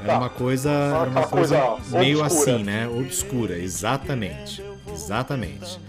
[0.04, 0.20] Era Tá.
[0.20, 2.56] uma coisa, era uma coisa coisa meio obscura.
[2.56, 2.88] assim, né?
[2.90, 4.62] Obscura, exatamente.
[4.92, 5.80] Exatamente.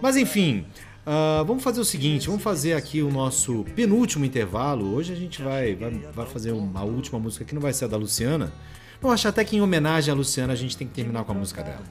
[0.00, 0.64] Mas enfim,
[1.06, 4.94] ah, vamos fazer o seguinte, vamos fazer aqui o nosso penúltimo intervalo.
[4.94, 7.88] Hoje a gente vai, vai, vai fazer uma última música que não vai ser a
[7.88, 8.52] da Luciana.
[9.02, 11.34] Eu acho até que em homenagem à Luciana a gente tem que terminar com a
[11.34, 11.82] música dela.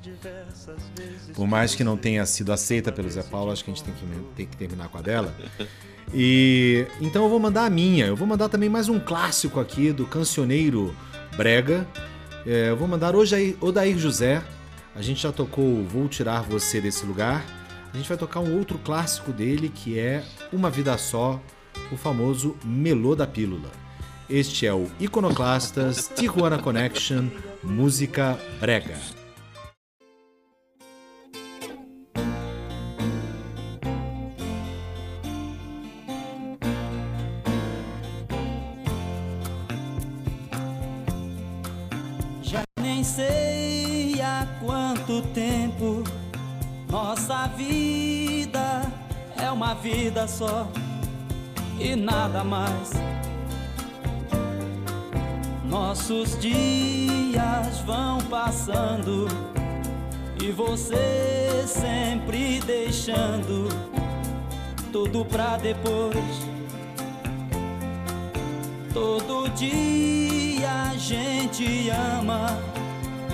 [1.34, 3.93] Por mais que não tenha sido aceita pelo Zé Paulo, acho que a gente tem
[3.93, 4.05] que,
[4.36, 5.34] tem que terminar com a dela.
[6.13, 8.07] E então eu vou mandar a minha.
[8.07, 10.95] Eu vou mandar também mais um clássico aqui do cancioneiro
[11.38, 11.88] Brega.
[12.45, 14.41] É, eu vou mandar Ojair- Odair José.
[14.95, 17.45] A gente já tocou Vou Tirar Você Desse Lugar.
[17.96, 20.22] A gente vai tocar um outro clássico dele que é
[20.52, 21.39] Uma Vida Só,
[21.89, 23.72] o famoso Melô da Pílula.
[24.30, 27.30] Este é o Iconoclastas Tijuana Connection,
[27.64, 29.14] música brega.
[46.96, 48.82] Nossa vida
[49.36, 50.66] é uma vida só
[51.78, 52.91] e nada mais.
[55.66, 59.28] Nossos dias vão passando
[60.41, 63.68] e você sempre deixando
[64.89, 66.48] tudo pra depois.
[68.93, 72.58] Todo dia a gente ama,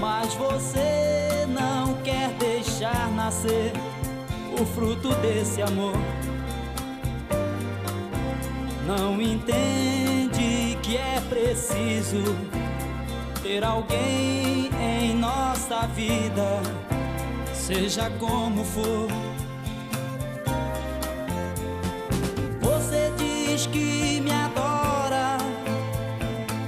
[0.01, 3.71] mas você não quer deixar nascer
[4.59, 5.93] o fruto desse amor.
[8.87, 12.35] Não entende que é preciso
[13.43, 16.59] ter alguém em nossa vida,
[17.53, 19.07] seja como for.
[22.59, 25.37] Você diz que me adora,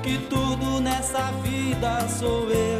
[0.03, 2.72] que tudo nessa vida sou eu.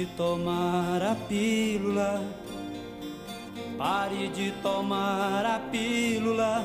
[0.00, 2.22] De tomar a pílula.
[3.76, 6.64] Pare de tomar a pílula.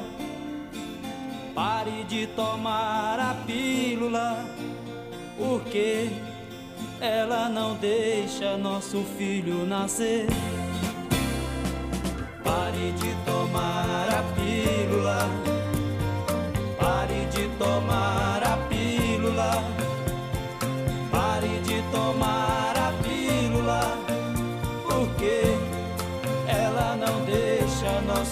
[1.53, 4.37] Pare de tomar a pílula.
[5.37, 6.09] Porque
[7.01, 10.27] ela não deixa nosso filho nascer.
[12.41, 15.19] Pare de tomar a pílula.
[16.79, 18.44] Pare de tomar a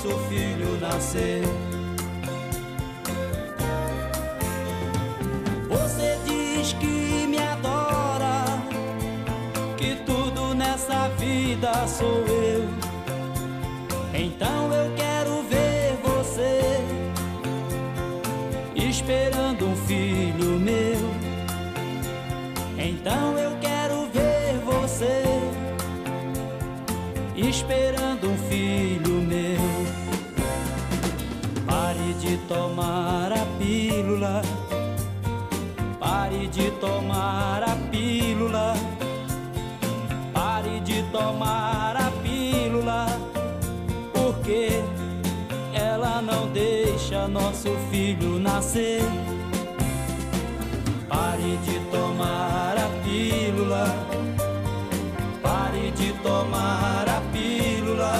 [0.03, 1.43] nosso filho nascer.
[5.69, 8.43] Você diz que me adora,
[9.77, 12.67] que tudo nessa vida sou eu.
[14.13, 16.61] Então eu quero ver você
[18.75, 20.99] esperando um filho meu.
[22.77, 25.23] Então eu quero ver você
[27.35, 28.12] esperando
[32.53, 34.41] tomar a pílula.
[35.99, 38.75] Pare de tomar a pílula.
[40.33, 43.07] Pare de tomar a pílula.
[44.13, 44.83] Porque
[45.73, 49.01] ela não deixa nosso filho nascer.
[51.09, 53.85] Pare de tomar a pílula.
[55.41, 58.13] Pare de tomar a pílula.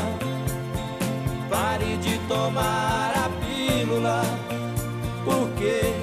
[1.50, 3.13] Pare de tomar
[5.24, 5.94] Porque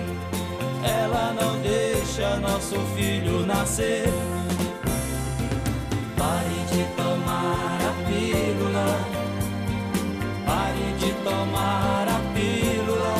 [0.82, 4.08] ela não deixa nosso filho nascer.
[6.16, 8.88] Pare de tomar a pílula.
[10.46, 13.16] Pare de tomar a pílula.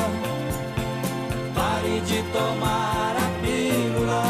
[1.53, 4.23] Pare de tomar a pílula.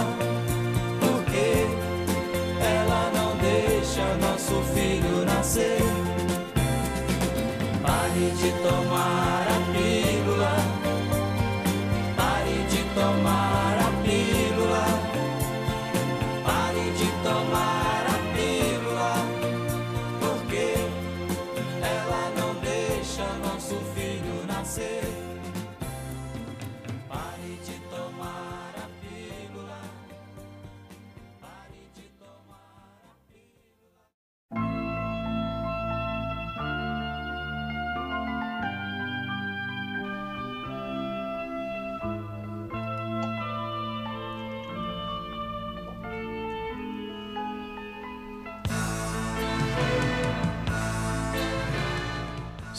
[0.99, 1.66] Porque
[2.60, 5.82] ela não deixa nosso filho nascer.
[7.82, 9.51] Pare de tomar a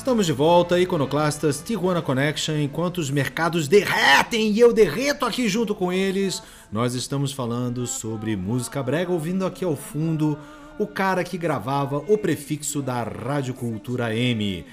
[0.02, 2.56] Estamos de volta, Iconoclastas Tijuana Connection.
[2.56, 6.42] Enquanto os mercados derretem e eu derreto aqui junto com eles,
[6.72, 10.36] nós estamos falando sobre música brega, ouvindo aqui ao fundo
[10.76, 14.66] o cara que gravava o prefixo da Rádio Cultura M.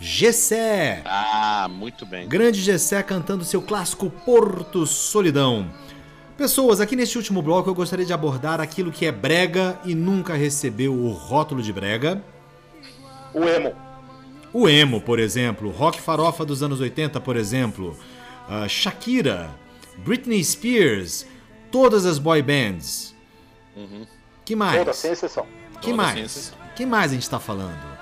[0.00, 1.02] Gessé.
[1.04, 2.26] Ah, muito bem.
[2.26, 5.68] Grande Gessé cantando seu clássico Porto Solidão.
[6.40, 10.32] Pessoas, aqui neste último bloco eu gostaria de abordar aquilo que é brega e nunca
[10.32, 12.24] recebeu o rótulo de brega.
[13.34, 13.76] O emo.
[14.50, 17.94] O emo, por exemplo, rock farofa dos anos 80, por exemplo,
[18.48, 19.50] uh, Shakira,
[19.98, 21.26] Britney Spears,
[21.70, 23.14] todas as boy bands.
[23.76, 24.06] Uhum.
[24.42, 24.78] Que mais?
[24.78, 25.44] Toda, sem exceção.
[25.74, 26.18] Que Todas mais?
[26.18, 26.58] exceção.
[26.74, 27.98] Que mais a gente tá falando?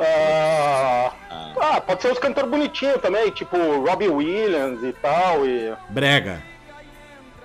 [0.00, 1.54] Ah, Ah.
[1.60, 3.54] ah, pode ser os cantores bonitinhos também, tipo
[3.86, 5.46] Robbie Williams e tal.
[5.46, 5.74] E...
[5.90, 6.42] Brega.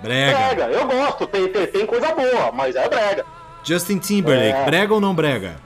[0.04, 0.38] Brega.
[0.54, 3.24] Brega, eu gosto, tem, tem, tem coisa boa, mas é brega.
[3.64, 4.64] Justin Timberlake, É.
[4.64, 5.56] brega ou não brega?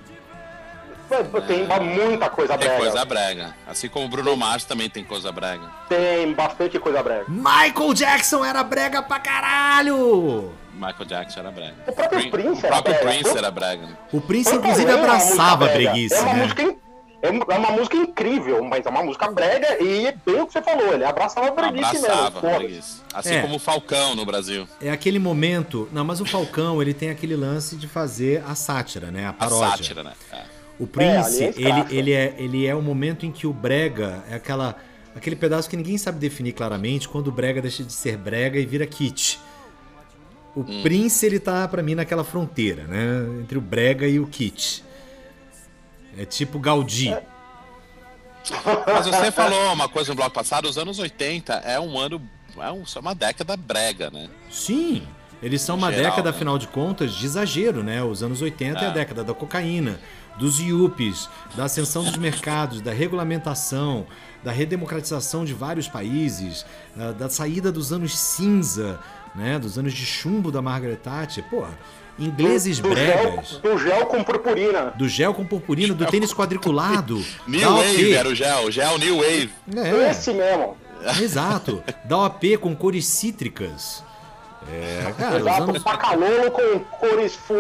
[1.47, 2.83] Tem muita coisa Tem brega.
[2.83, 3.55] coisa brega.
[3.67, 5.63] Assim como o Bruno Mars também tem coisa brega.
[5.89, 7.25] Tem bastante coisa brega.
[7.29, 10.53] Michael Jackson era brega pra caralho!
[10.75, 11.75] Michael Jackson era brega.
[11.87, 13.19] O próprio Prin- Prince o era próprio brega.
[13.23, 13.89] Prince era brega.
[14.13, 16.43] O Prince, inclusive, é abraçava a breguice, é uma né?
[16.43, 16.75] Música,
[17.23, 20.53] é uma- é música incrível, mas é uma música brega e é bem o que
[20.53, 22.49] você falou, ele abraçava a breguice Abraçava mesmo.
[22.49, 23.01] a breguice.
[23.13, 23.43] Assim É.
[23.43, 24.67] como o Falcão no Brasil.
[24.81, 25.89] É aquele momento.
[25.93, 29.27] Não, mas o Falcão, ele tem aquele lance de fazer a sátira, né?
[29.27, 29.69] A A paródia.
[29.71, 30.13] sátira, né?
[30.33, 30.43] É.
[30.79, 34.23] O Prince, ali é ele, ele, é, ele é o momento em que o brega
[34.31, 34.77] é aquela,
[35.17, 38.65] aquele pedaço que ninguém sabe definir claramente quando o brega deixa de ser brega e
[38.65, 39.41] vira kit.
[40.55, 40.83] O Hum.
[40.83, 43.27] Prince, ele tá pra mim naquela fronteira, né?
[43.43, 44.85] Entre o brega e o kit.
[46.17, 47.15] É tipo Gaudí.
[48.87, 52.21] Mas você falou uma coisa no bloco passado, os anos 80 é um ano,
[52.57, 54.29] é um- é uma década brega, né?
[54.51, 55.07] Sim,
[55.43, 56.37] eles são uma Geral, década, né?
[56.37, 58.03] afinal de contas, de exagero, né?
[58.03, 58.93] Os anos 80 é, a É.
[58.93, 60.01] década da cocaína,
[60.39, 64.07] dos yuppies, da ascensão dos mercados, da regulamentação,
[64.43, 66.65] da redemocratização de vários países,
[66.99, 68.99] ah, da saída dos anos cinza,
[69.35, 69.59] né?
[69.59, 71.45] Dos anos de chumbo da Margaret Thatcher.
[71.45, 71.77] Porra,
[72.19, 73.49] ingleses do, bregas.
[73.49, 74.93] gel, do gel com purpurina.
[74.97, 77.23] Do gel com purpurina, do tênis quadriculado.
[77.47, 78.13] New Wave OP.
[78.13, 79.51] era o gel, gel New Wave.
[79.77, 80.77] É, Esse mesmo.
[81.21, 81.83] exato.
[82.05, 84.03] Da OP com cores cítricas.
[84.71, 85.83] É, cara, Exato, anos...
[85.83, 87.55] pacalolo com cores fu,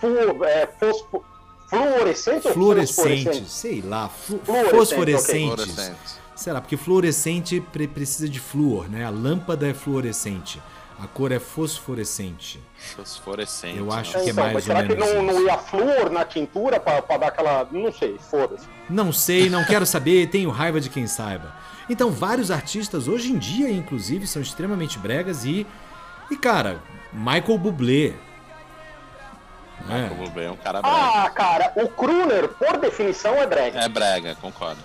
[0.00, 1.24] fu, é, fosfo,
[1.68, 3.50] fluorescente ou fluorescente, fosforescente?
[3.50, 5.64] sei lá, flu- Fluorescente, fosforescentes.
[5.64, 5.96] Fluorescente.
[6.36, 6.60] Será?
[6.60, 9.04] Porque fluorescente pre- precisa de flúor, né?
[9.04, 10.60] A lâmpada é fluorescente,
[11.02, 12.60] a cor é fosforescente.
[12.96, 13.78] Fosforescente.
[13.78, 14.22] Eu acho né?
[14.24, 15.32] que é Então, mais mas ou será que menos não, isso.
[15.40, 17.66] não ia flúor na tintura pra, pra dar aquela.
[17.70, 18.66] Não sei, foda-se.
[18.88, 21.52] Não sei, não quero saber, tenho raiva de quem saiba.
[21.88, 25.66] Então, vários artistas hoje em dia, inclusive, são extremamente bregas e.
[26.30, 26.80] E cara,
[27.12, 28.14] Michael Bublé.
[29.82, 30.14] Michael É.
[30.14, 30.96] Bublé é um cara brega.
[30.96, 33.80] Ah, cara, o Kruner, por definição, é brega.
[33.80, 34.80] É brega, concordo.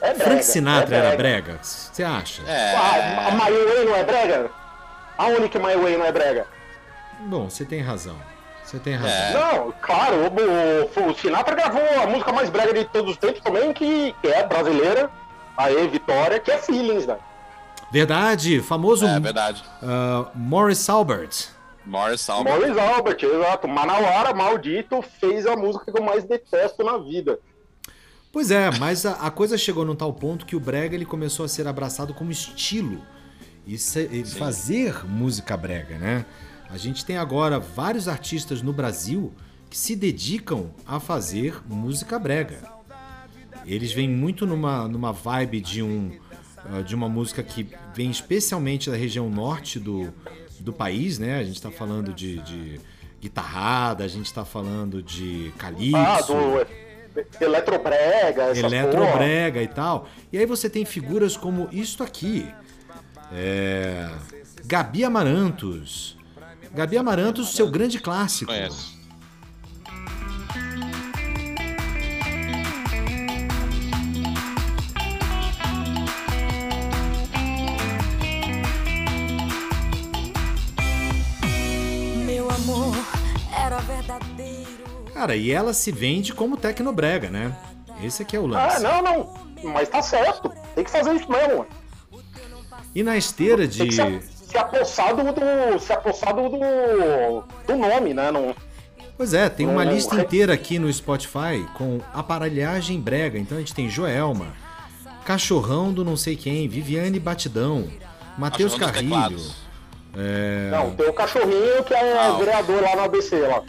[0.00, 0.24] É brega.
[0.24, 1.58] Frank Sinatra é era brega?
[1.62, 2.42] Você acha?
[2.46, 3.30] Ah, a É.
[3.32, 4.50] My Way não é brega?
[5.18, 6.46] Aonde que My Way não é brega?
[7.20, 8.16] Bom, você tem razão.
[8.64, 9.10] Você tem razão.
[9.10, 9.32] É.
[9.32, 13.40] Não, claro, o, o- o Sinatra gravou a música mais brega de todos os tempos
[13.40, 15.10] também, que, que é brasileira,
[15.56, 17.16] aê, Vitória, que é Feelings, né?
[17.92, 19.64] Verdade, famoso É verdade.
[19.82, 21.48] ah, Morris Albert.
[21.84, 22.52] Morris Albert.
[22.58, 23.68] Morris Albert, exato.
[23.68, 27.38] Manauara, maldito, fez a música que eu mais detesto na vida.
[28.32, 31.44] Pois é, mas a, a coisa chegou num tal ponto que o brega ele começou
[31.46, 33.00] a ser abraçado como estilo
[33.66, 36.24] e, se- e fazer música brega, né?
[36.70, 39.32] A gente tem agora vários artistas no Brasil
[39.70, 42.60] que se dedicam a fazer música brega.
[43.64, 46.12] Eles vêm muito numa, numa vibe de um
[46.64, 50.12] ah, de uma música que vem especialmente da região norte do,
[50.60, 51.38] do país, né?
[51.38, 52.80] A gente tá falando de, de
[53.20, 55.96] guitarrada, a gente tá falando de calypso.
[55.96, 56.66] Ah, do é,
[57.40, 58.58] Eletrobrega, porra.
[58.58, 60.08] Eletrobrega e tal.
[60.32, 62.52] E aí você tem figuras como isto aqui.
[63.32, 64.08] É...
[64.64, 66.16] Gabi Amarantos.
[66.72, 68.50] Gabi Amarantos, seu grande clássico.
[68.52, 68.96] Conheço.
[82.24, 82.94] Meu amor
[83.64, 84.66] era verdadeiro.
[85.14, 87.54] Cara, e ela se vende como Tecnobrega, né?
[88.02, 88.82] Esse aqui é o Ah, lance.
[88.82, 89.34] não, não.
[89.72, 90.52] Mas tá certo.
[90.74, 91.66] Tem que fazer isso mesmo.
[92.96, 93.86] E na esteira Tem de.
[93.88, 94.20] que se,
[94.50, 95.78] se apossar do, do.
[95.78, 98.30] Se apossar do, do, do nome, né?
[98.30, 98.54] Não,
[99.18, 103.38] Pois é, tem uma Não, lista re- inteira aqui no Spotify com aparelhagem brega.
[103.38, 104.54] Então a gente tem Joelma,
[105.24, 107.86] Cachorrão do não sei quem, Viviane Batidão,
[108.38, 109.40] Matheus Carrilho.
[110.18, 110.70] É...
[110.70, 113.62] não, tem o cachorrinho que é Ah, o- vereador lá no ABC lá.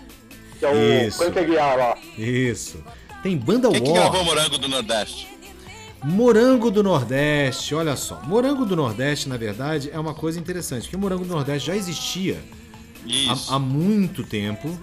[0.60, 1.18] que é o Isso.
[1.18, 1.98] Frank Aguiar lá.
[2.18, 2.82] Isso.
[3.24, 4.02] Tem banda Quem que War.
[4.04, 5.28] gravou Morango do Nordeste?
[6.04, 8.22] Morango do Nordeste, olha só.
[8.24, 11.76] Morango do Nordeste, na verdade, é uma coisa interessante, porque o Morango do Nordeste já
[11.76, 12.40] existia
[13.50, 14.78] há, há muito tempo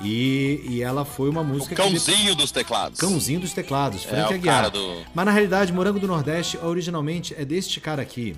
[0.00, 1.82] e, e ela foi uma o música que...
[1.82, 2.98] cãozinho dos teclados.
[2.98, 4.54] Cãozinho dos teclados, É, Frank o Aguiar.
[4.56, 8.34] cara do- Mas na realidade, Morango do Nordeste, originalmente, é deste cara aqui.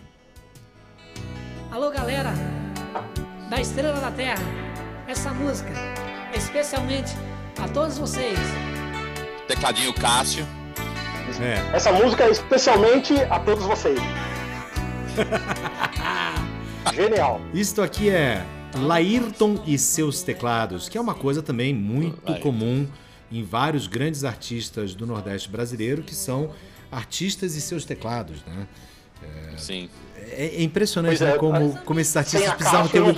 [1.70, 2.34] Alô, galera
[3.48, 4.42] da Estrela da Terra.
[5.06, 5.70] Essa música
[6.32, 7.12] é especialmente
[7.58, 8.38] a todos vocês.
[9.46, 10.46] Tecladinho Cássio.
[11.38, 11.76] É.
[11.76, 13.98] Essa música é especialmente a todos vocês.
[16.94, 17.40] Genial.
[17.54, 22.86] Isto aqui é Laírton e seus teclados, que é uma coisa também muito comum
[23.30, 26.50] em vários grandes artistas do Nordeste brasileiro, que são
[26.90, 28.66] artistas e seus teclados, né?
[29.56, 29.88] Sim.
[30.32, 33.10] É, é impressionante Pois é, né, como, a- como esses artistas precisavam ter um,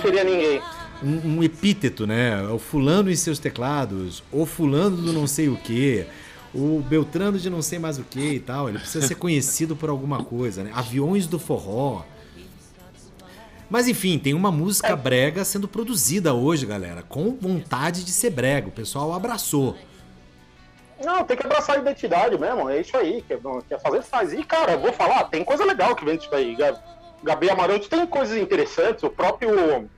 [1.03, 2.41] um- um epíteto, né?
[2.47, 6.05] O fulano e seus teclados, o fulano do não sei o quê,
[6.53, 8.69] o Beltrano de não sei mais o que e tal.
[8.69, 10.71] Ele precisa ser conhecido por alguma coisa, né?
[10.73, 12.03] Aviões do forró.
[13.69, 18.67] Mas enfim, tem uma música brega sendo produzida hoje, galera, com vontade de ser brega.
[18.67, 19.75] O pessoal abraçou.
[21.03, 23.23] Não, tem que abraçar a identidade mesmo, é isso aí.
[23.27, 24.31] Quer, quer fazer, faz.
[24.31, 26.55] E, cara, eu vou falar, tem coisa legal que vem disso aí.
[26.55, 26.79] Ga-
[27.23, 29.89] Gabi Amarantos tem coisas interessantes, o próprio.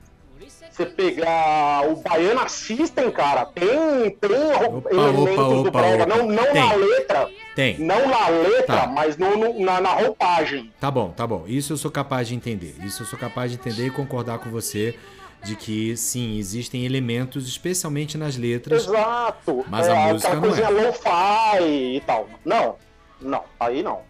[0.76, 4.30] Você pegar o Baiana System, cara, tem, tem
[4.76, 6.02] Opa, elementos opa, do brega.
[6.04, 6.14] opa.
[6.16, 6.54] Não, não Tem.
[6.54, 7.78] na letra, Tem.
[7.78, 8.86] não na letra, Tá.
[8.86, 10.70] mas no, no- na, na roupagem.
[10.78, 11.44] Tá bom, tá bom.
[11.46, 12.74] Isso eu sou capaz de entender.
[12.84, 14.94] Isso eu sou capaz de entender e concordar com você
[15.42, 18.84] de que sim, existem elementos, especialmente nas letras.
[18.84, 19.64] Exato.
[19.68, 20.86] Mas a é, música aquela não coisinha é.
[20.88, 22.28] lo-fi e tal.
[22.44, 22.76] Não,
[23.18, 24.00] não, aí não.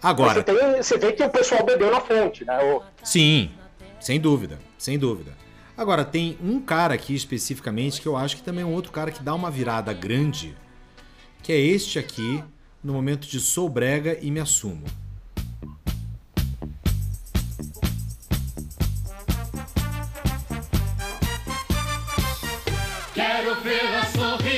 [0.00, 2.56] Agora, Você, tem, você vê que o pessoal bebeu na fonte, né?
[2.62, 3.50] O- Sim,
[3.98, 5.42] sem dúvida, sem dúvida.
[5.76, 9.10] Agora, tem um cara aqui especificamente que eu acho que também é um outro cara
[9.10, 10.56] que dá uma virada grande,
[11.42, 12.42] que é este aqui,
[12.82, 14.84] no momento de sou brega e me assumo.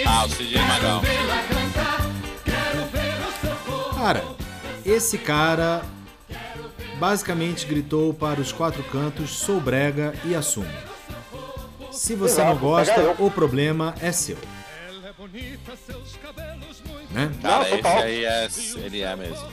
[0.06, 1.02] Ah, o Sidney Magal.
[3.94, 4.24] Cara,
[4.84, 5.82] esse cara
[6.98, 10.95] basicamente gritou para os quatro cantos: sou brega e assumo.
[11.96, 14.36] Se você não gosta, o problema é seu.
[17.10, 17.30] Né?
[17.42, 17.98] Cara, Não, esse total.
[17.98, 18.48] aí é,
[18.84, 19.48] ele é mesmo.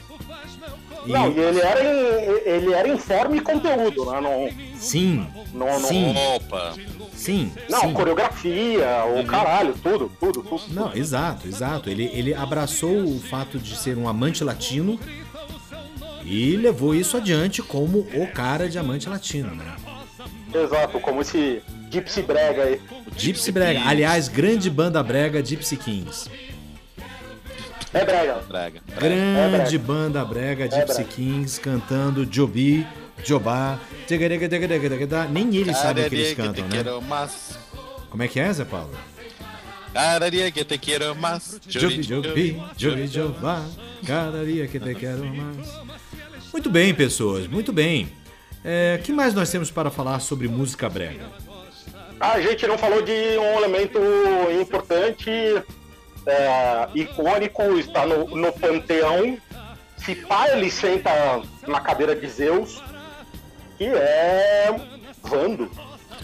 [1.05, 4.21] E- Não, e ele era, em, ele era em forma e conteúdo, né?
[4.21, 6.73] Não, Sim, não, não, sim, Opa!
[7.13, 7.51] sim.
[7.69, 7.93] não sim.
[7.93, 8.87] coreografia,
[9.19, 10.63] o caralho, tudo, tudo, tudo.
[10.69, 11.89] Não, exato, exato.
[11.89, 14.99] Ele, ele abraçou o fato de ser um amante latino
[16.25, 19.75] e levou isso adiante como o cara de amante latino, né?
[20.53, 21.61] Exato, como esse
[21.93, 22.81] Gypsy Brega aí.
[23.15, 23.79] Gypsy Brega.
[23.79, 23.87] Kings.
[23.91, 26.27] Aliás, grande banda brega Gypsy Kings.
[27.93, 28.41] É Brega.
[28.47, 28.81] Brega.
[28.99, 29.79] Grande brega.
[29.79, 31.03] banda brega Gypsy brega.
[31.03, 32.87] Kings cantando Jobi,
[33.23, 33.77] Jobá.
[35.29, 36.83] Nem eles sabem o que eles cantam, né?
[38.09, 38.97] Como é que é, Zé Paulo?
[39.93, 41.59] Cararia que te quero mais.
[41.67, 43.63] Jobi, Jobi, Jobi, Jobá,
[44.07, 45.69] cada dia que te quero mais.
[46.51, 48.11] Muito bem, pessoas, muito bem.
[48.65, 51.42] É, que mais nós temos para falar sobre música brega?
[52.23, 53.99] A gente não falou de um elemento
[54.61, 55.29] importante,
[56.25, 59.37] é, icônico, está no, no panteão.
[59.97, 61.11] Se pá, ele senta
[61.67, 62.81] na cadeira de Zeus,
[63.77, 64.73] que é
[65.21, 65.69] Vando.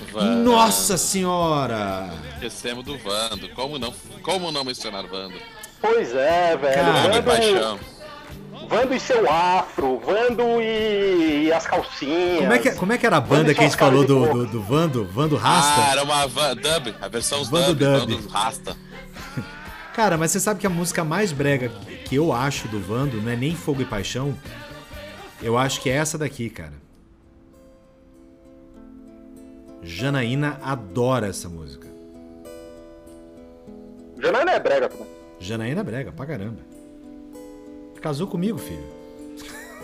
[0.10, 0.36] Vando.
[0.38, 2.10] Nossa senhora!
[2.36, 3.50] Esquecemos do Vando.
[3.50, 3.94] Como não,
[4.24, 5.36] como não mencionar Vando?
[5.82, 6.76] Pois é, velho.
[6.76, 7.80] Cara, Vando paixão.
[8.70, 12.42] Vando e seu afro, Vando e, e as calcinhas.
[12.42, 14.46] Como é, que, como é que era a banda que a gente falou do, do,
[14.46, 15.06] do Vando?
[15.06, 15.92] Vando Ah, Rasta?
[15.92, 16.96] era uma van, dub.
[17.02, 18.16] A versão Vando dub, dub.
[18.16, 18.78] Vando Rasta.
[19.96, 21.72] Cara, mas você sabe que a música mais brega
[22.06, 24.38] que eu acho do Vando não é nem Fogo e Paixão.
[25.42, 26.74] Eu acho que é essa daqui, cara.
[29.82, 31.88] Janaína adora essa música.
[34.22, 35.08] Janaína é brega também.
[35.40, 36.69] Janaína é brega pra caramba.
[38.02, 38.84] Casou comigo, filho.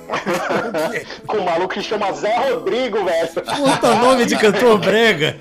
[1.25, 3.27] Com um maluco que chama Zé Rodrigo, velho.
[3.33, 5.37] Puta nome de cantor brega!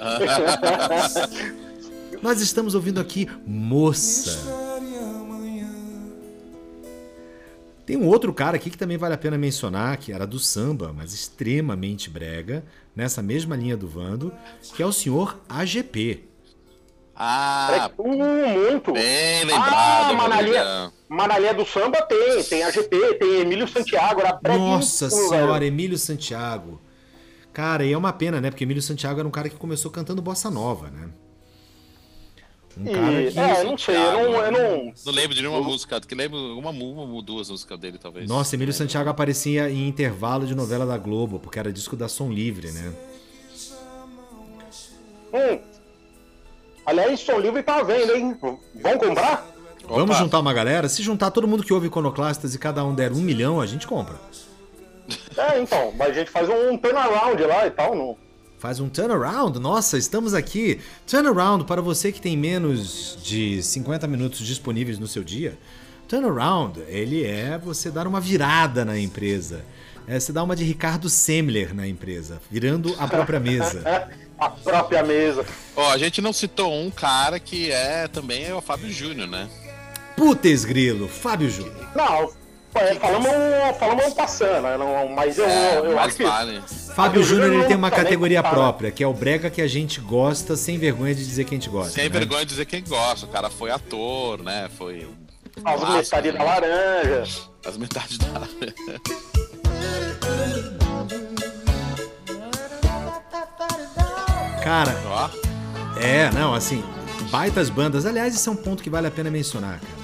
[2.23, 4.65] Nós estamos ouvindo aqui Moça.
[7.85, 10.91] Tem um outro cara aqui que também vale a pena mencionar, que era do samba,
[10.97, 12.65] mas extremamente brega,
[12.97, 14.33] nessa mesma linha do Vando,
[14.75, 16.25] que é o senhor AGP.
[17.15, 18.91] Ah, Uh, muito.
[18.93, 20.93] bem Ah, lembrado, mas na linha,
[21.39, 25.29] Linha do samba tem, tem a GP, tem Emílio Santiago, era Nossa velho.
[25.29, 26.81] senhora, Emílio Santiago.
[27.53, 28.51] Cara, e é uma pena, né?
[28.51, 31.09] Porque Emílio Santiago era um cara que começou cantando bossa nova, né?
[32.77, 33.39] Um cara E, que.
[33.39, 34.93] é, não sei, eu não, eu não.
[35.07, 38.29] Não lembro de nenhuma música, que lembro uma, uma ou duas músicas dele, talvez.
[38.29, 42.31] Nossa, Emílio Santiago aparecia em intervalo de novela da Globo, porque era disco da Som
[42.31, 42.93] Livre, né?
[45.33, 45.61] Hum.
[46.87, 48.37] Aliás, Som Livre tá à venda, hein?
[48.41, 49.54] Vão comprar?
[49.89, 50.89] Vamos juntar uma galera?
[50.89, 53.87] Se juntar todo mundo que ouve Iconoclastas e cada um der um milhão, a gente
[53.87, 54.17] compra.
[55.37, 57.95] É, então, mas a gente faz um turnaround lá e tal.
[57.95, 58.17] Não...
[58.59, 59.59] Faz um turnaround.
[59.59, 60.81] Nossa, estamos aqui.
[61.07, 65.59] Turnaround para você que tem menos de 50 minutos disponíveis no seu dia.
[66.09, 69.65] Turnaround, ele é você dar uma virada na empresa.
[70.07, 73.83] É você dar uma de Ricardo Semler na empresa, virando a própria mesa.
[74.39, 75.45] a própria mesa.
[75.75, 79.49] Ó, a gente não citou um cara que é também é o Fábio Júnior, né?
[80.17, 81.89] Putz grilo, Fábio Júnior.
[81.95, 82.31] Não,
[82.75, 83.31] é, falamos,
[83.79, 84.77] falamos passando, né?
[84.77, 86.25] Não, mas eu, É, eu mas acho que.
[86.25, 86.63] vale.
[86.95, 88.61] Fábio Júnior ele tem uma tá categoria comparado.
[88.63, 91.59] própria, que é o brega que a gente gosta, sem vergonha de dizer que a
[91.59, 91.93] gente gosta.
[91.93, 92.09] Sem né?
[92.09, 93.27] vergonha de dizer quem gosta.
[93.27, 94.69] O cara foi ator, né?
[94.77, 95.09] Foi.
[95.65, 96.39] As clássico, metade né?
[96.39, 97.43] da laranja.
[97.65, 98.27] As metades da.
[104.63, 105.29] Cara, Ó,
[106.01, 106.83] É, não, assim,
[107.31, 108.07] baitas bandas.
[108.07, 110.04] Aliás, esse é um ponto que vale a pena mencionar, cara.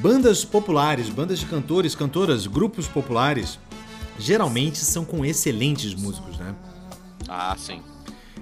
[0.00, 3.58] Bandas populares, bandas de cantores, cantoras, grupos populares,
[4.18, 6.54] geralmente são com excelentes músicos, né?
[7.28, 7.82] ah, sim.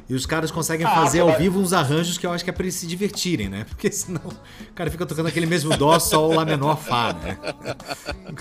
[0.09, 1.39] E os caras conseguem Ah, fazer ao cara.
[1.41, 3.65] vivo uns arranjos que eu acho que é pra eles se divertirem, né?
[3.71, 7.37] Porque senão o cara fica tocando aquele mesmo dó, sol, lá menor, fá, né?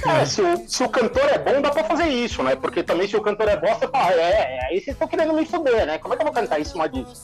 [0.06, 2.56] É, se o, se o cantor é bom, dá pra fazer isso, né?
[2.56, 5.34] Porque também se o cantor é bosta, você fala, é, é, aí vocês estão querendo
[5.34, 5.98] me foder, né?
[5.98, 7.24] Como é que eu vou cantar em cima disso?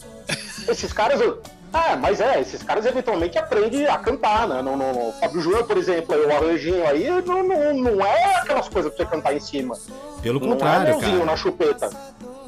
[0.68, 1.22] Esses caras.
[1.22, 1.40] eu-
[1.74, 4.62] Ah, mas é, esses caras eventualmente aprendem a cantar, né?
[4.62, 8.36] No, no, no Fábio Júnior, por exemplo, aí, o arranjinho aí não, não, não é
[8.36, 9.78] aquelas coisas pra você cantar em cima.
[10.22, 11.26] Pelo não contrário, é cara.
[11.26, 11.90] na chupeta.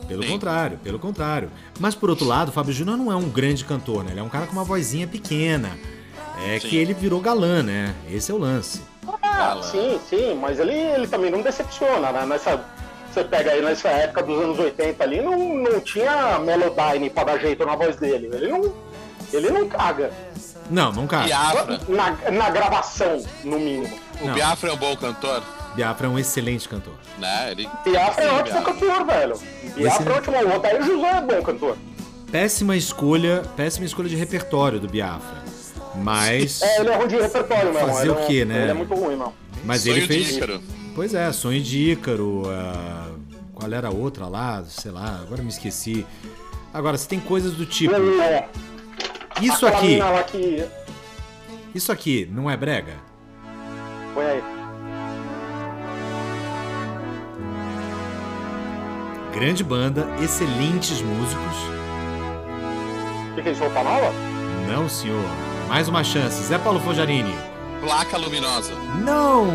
[0.07, 0.29] Pelo Sim.
[0.29, 1.49] contrário, pelo contrário.
[1.79, 4.11] Mas por outro lado, o Fábio Júnior não é um grande cantor, né?
[4.11, 5.77] Ele é um cara com uma vozinha pequena.
[6.45, 6.67] É Sim.
[6.67, 7.95] que ele virou galã, né?
[8.09, 8.81] Esse é o lance.
[9.21, 12.25] Ah, sim, sim, mas ele, ele também não decepciona, né?
[12.25, 12.63] Nessa,
[13.11, 17.37] você pega aí nessa época dos anos 80 ali, não, não tinha Melodyne pra dar
[17.39, 18.29] jeito na voz dele.
[18.33, 18.73] Ele não,
[19.35, 20.11] ele não caga.
[20.69, 21.25] Não, não cara.
[21.25, 21.79] Biafra.
[21.89, 23.93] Na, na gravação, no mínimo.
[24.21, 24.33] O Não.
[24.33, 25.43] Biafra é um bom cantor,
[25.75, 26.93] Biafra é um excelente cantor.
[27.17, 27.51] né?
[27.51, 27.69] Ele.
[27.83, 28.73] Biafra é Sim, ótimo Biafra.
[28.73, 29.35] cantor, velho.
[29.75, 30.37] Biafra é ótimo.
[30.37, 31.77] O Odair José é bom cantor.
[32.31, 35.43] Péssima escolha, péssima escolha de repertório do Biafra.
[35.95, 37.87] Mas, É, ele é ruim de repertório mesmo.
[37.87, 38.61] Fazer ele o é um- quê, né?
[38.63, 39.33] Ele é muito ruim, não.
[39.63, 40.27] mas Sonho ele fez.
[40.27, 40.61] de Ícaro.
[40.95, 42.43] Pois é, Sonho de Ícaro.
[42.47, 43.11] ah,
[43.53, 44.63] qual era a outra lá?
[44.67, 46.05] Sei lá, agora me esqueci.
[46.73, 47.93] Agora, você tem coisas do tipo.
[47.93, 48.47] É,
[49.41, 49.99] Isso aqui,
[50.31, 50.65] que...
[51.73, 52.93] isso aqui não é brega?
[54.13, 54.43] Põe aí.
[59.33, 61.57] Grande banda, excelentes músicos.
[63.31, 63.63] O que, que isso?
[63.63, 64.11] Roupa nova?
[64.67, 65.25] Não, senhor.
[65.67, 66.43] Mais uma chance.
[66.43, 67.35] Zé Paulo Fojarini.
[67.81, 68.73] Placa luminosa.
[69.03, 69.47] Não!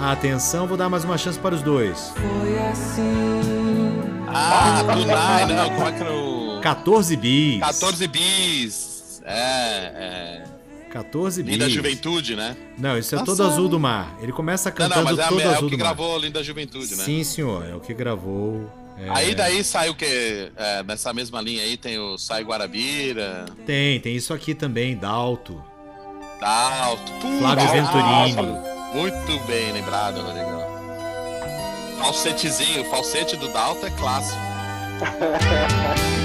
[0.00, 2.12] Atenção, vou dar mais uma chance para os dois.
[4.26, 5.70] Ah, Tunai, não.
[5.70, 6.39] Como é que era o.
[6.60, 7.60] 14 bis.
[7.60, 9.22] 14 bis.
[9.24, 10.44] É, é.
[10.92, 11.52] 14 bis.
[11.52, 12.56] Linda Juventude, né?
[12.78, 13.26] Não, isso é Nossa.
[13.36, 14.16] todo azul do mar.
[14.20, 15.94] Ele começa Não, cantando não, mas é, a- todo é azul o que do mar.
[15.94, 17.04] gravou Linda Juventude, né?
[17.04, 18.68] Sim, senhor, é o que gravou.
[18.98, 20.50] é, Aí daí sai o que?
[20.86, 25.62] nessa mesma linha aí tem o Sai Guarabira, Tem, tem isso aqui também, Dalto.
[26.40, 27.12] Dalto.
[27.20, 27.72] Pum, Flávio Dalto.
[28.34, 28.70] Venturini.
[28.94, 30.60] Muito bem lembrado, Rodrigão.
[31.98, 34.40] Falsetezinho, o falsete do Dalto é clássico.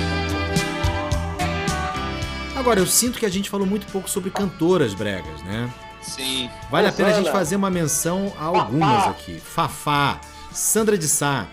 [2.66, 5.72] Agora, eu sinto que a gente falou muito pouco sobre cantoras bregas, né?
[6.02, 6.50] Sim.
[6.72, 9.10] Vale a pena a gente fazer uma menção a algumas Fafá.
[9.12, 9.40] aqui.
[9.40, 11.46] Fafá, Sandra de Sá,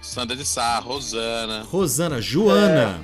[0.00, 2.98] Sandra de Sá, Rosana, Rosana, Joana,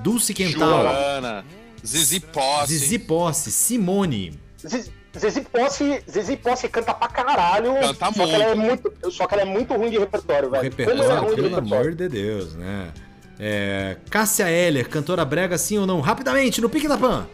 [0.00, 1.44] Dulce Quental, Joana,
[1.86, 2.78] Zizi Posse.
[2.78, 4.36] Zizi Posse, Simone.
[4.60, 7.74] Zizi- Zizi Posse, Zizi Posse canta pra caralho.
[7.78, 8.90] Canta só Que ela é muito.
[8.92, 9.10] muito.
[9.12, 10.64] Só que ela é muito ruim de repertório, O velho.
[10.64, 11.80] repertório, é ruim de pelo repertório.
[11.84, 12.92] amor de Deus, né?
[13.38, 16.00] É, Cássia Eller, cantora brega, sim ou não?
[16.00, 17.26] Rapidamente, no pique da pan.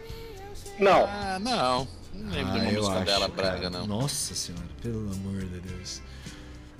[0.78, 1.05] Não.
[1.07, 1.86] Ah, não.
[2.14, 3.50] Não lembro de Ah, uma eu música acho, dela cara.
[3.50, 3.86] brega, não.
[3.86, 6.00] Nossa senhora, pelo amor de Deus.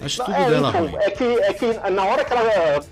[0.01, 0.97] Acho tudo É, dela então, ruim.
[0.97, 2.85] é que, é que na hora que ela.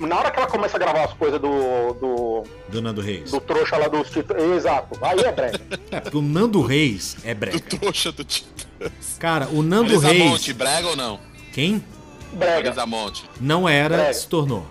[0.00, 1.92] Na hora que ela começa a gravar as coisas do.
[2.00, 3.30] do, Do Nando Reis.
[3.30, 4.42] do trouxa lá dos títulos.
[4.42, 5.60] Exato, aí é brega.
[5.90, 7.60] É, porque o Nando Reis é Do brega.
[7.60, 9.18] trouxa do Titãs.
[9.18, 10.24] Cara, o Nando Elisa Reis.
[10.30, 11.20] Monte, brega ou não?
[11.52, 11.84] Quem?
[12.32, 12.86] Brega.
[12.86, 13.24] Monte.
[13.38, 14.14] Não era, Brega.
[14.14, 14.66] se tornou.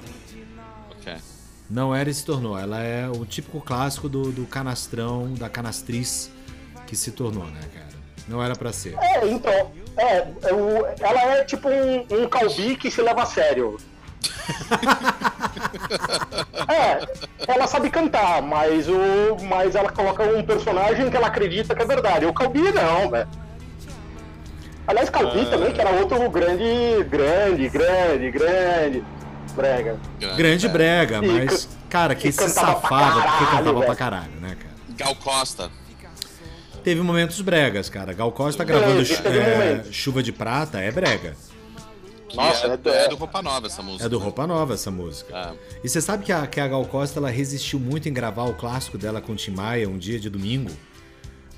[1.76, 2.58] Não era e se tornou.
[2.58, 6.32] Ela é o típico clássico do, do canastrão, da canastriz
[6.88, 7.86] que se tornou, né, cara?
[8.30, 8.96] Não era pra ser.
[8.98, 9.72] É, então.
[9.98, 13.76] É, é o- ela é tipo um, um calbi que se leva a sério.
[16.68, 17.06] É,
[17.48, 21.86] ela sabe cantar, mas, o, mas ela coloca um personagem que ela acredita que é
[21.86, 22.26] verdade.
[22.26, 23.28] O Calbi não, velho.
[24.88, 29.04] Aliás, Calbi também, que era outro grande, grande, grande, grande
[29.56, 29.98] brega.
[30.38, 30.70] Grande é.
[30.70, 33.96] brega, E mas, cara, que e se cantava pra safava porque cantava pra velho.
[33.98, 34.76] caralho, né, cara?
[34.98, 35.72] Gal Costa.
[36.84, 38.14] Teve momentos bregas, cara.
[38.14, 39.84] Gal Costa gravando é.
[39.92, 41.36] Chuva de Prata é brega.
[42.36, 44.06] Nossa, é, é do- é do Roupa Nova essa música.
[44.06, 45.36] É do Roupa Nova essa música.
[45.36, 45.54] É.
[45.84, 48.54] E você sabe que a, que a Gal Costa ela resistiu muito em gravar o
[48.54, 50.70] clássico dela com o Tim Maia um dia de domingo,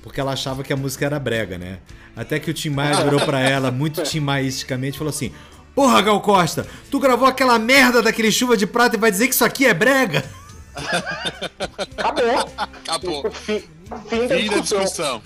[0.02, 1.78] porque ela achava que a música era brega, né?
[2.16, 5.32] Até que o Tim Maia virou pra ela, muito Tim Maisticamente, e falou assim:
[5.78, 9.34] Porra, Gal Costa, tu gravou aquela merda daquele chuva de prata e vai dizer que
[9.34, 10.28] isso aqui é brega?
[11.96, 12.52] Acabou.
[12.56, 13.30] Acabou.
[13.30, 13.62] Fim,
[14.08, 14.80] fim da discussão.
[14.82, 15.22] discussão.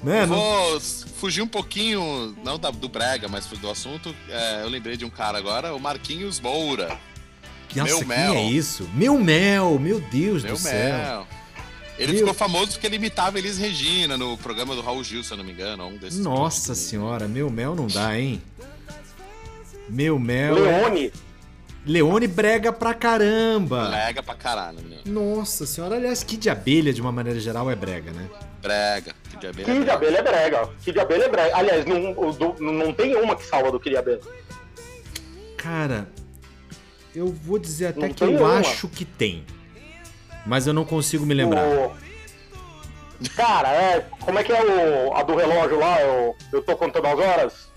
[0.00, 0.26] Né?
[0.26, 4.14] Não- Vou fugir um pouquinho, não da- do Brega, mas do assunto.
[4.28, 6.96] É, eu lembrei de um cara agora, o Marquinhos Moura.
[7.74, 8.32] Nossa, Meu quem mel.
[8.34, 8.88] é isso?
[8.94, 10.72] Meu mel, meu Deus Meu do céu.
[10.98, 11.26] mel.
[11.98, 15.32] Ele Meu- ficou famoso porque ele imitava Elis Regina no programa do Raul Gil, se
[15.32, 15.84] eu não me engano.
[15.88, 18.40] Um desses Nossa senhora, meu mel não dá, hein?
[19.90, 20.56] Meu mel.
[20.56, 21.12] é- Leone.
[21.86, 23.88] Leone brega pra caramba.
[23.88, 24.98] Brega pra caralho, meu.
[25.06, 28.28] Nossa senhora, aliás, que de abelha, de uma maneira geral, é brega, né?
[28.60, 29.14] Brega.
[29.30, 29.64] Que de abelha.
[29.64, 29.94] Kid de brega.
[29.94, 30.66] abelha é brega.
[30.82, 31.56] Kid de abelha é brega.
[31.56, 34.20] Aliás, não, do- não tem uma que salva do Kid de abelha.
[35.56, 36.08] Cara,
[37.14, 38.58] eu vou dizer até Não que eu uma.
[38.58, 39.44] acho que tem.
[40.46, 41.64] Mas eu não consigo me lembrar.
[41.66, 41.92] O-
[43.36, 44.06] Cara, é.
[44.20, 46.00] Como é que é o, a do relógio lá?
[46.00, 47.69] Eu, eu tô contando as horas?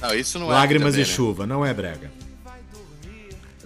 [0.00, 0.54] Não, isso não é.
[0.54, 1.16] Lágrimas de e abelha.
[1.16, 2.10] chuva, não é brega.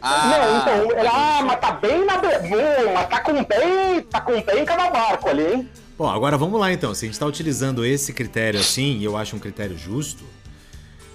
[0.00, 2.16] Ah, não, então, ela, ah, mas tá bem na.
[2.18, 5.68] be- Hum, mas tá com pé, tá com um pé em cada barco ali, hein?
[5.96, 6.92] Bom, agora vamos lá então.
[6.92, 10.24] Se a gente tá utilizando esse critério assim, e eu acho um critério justo,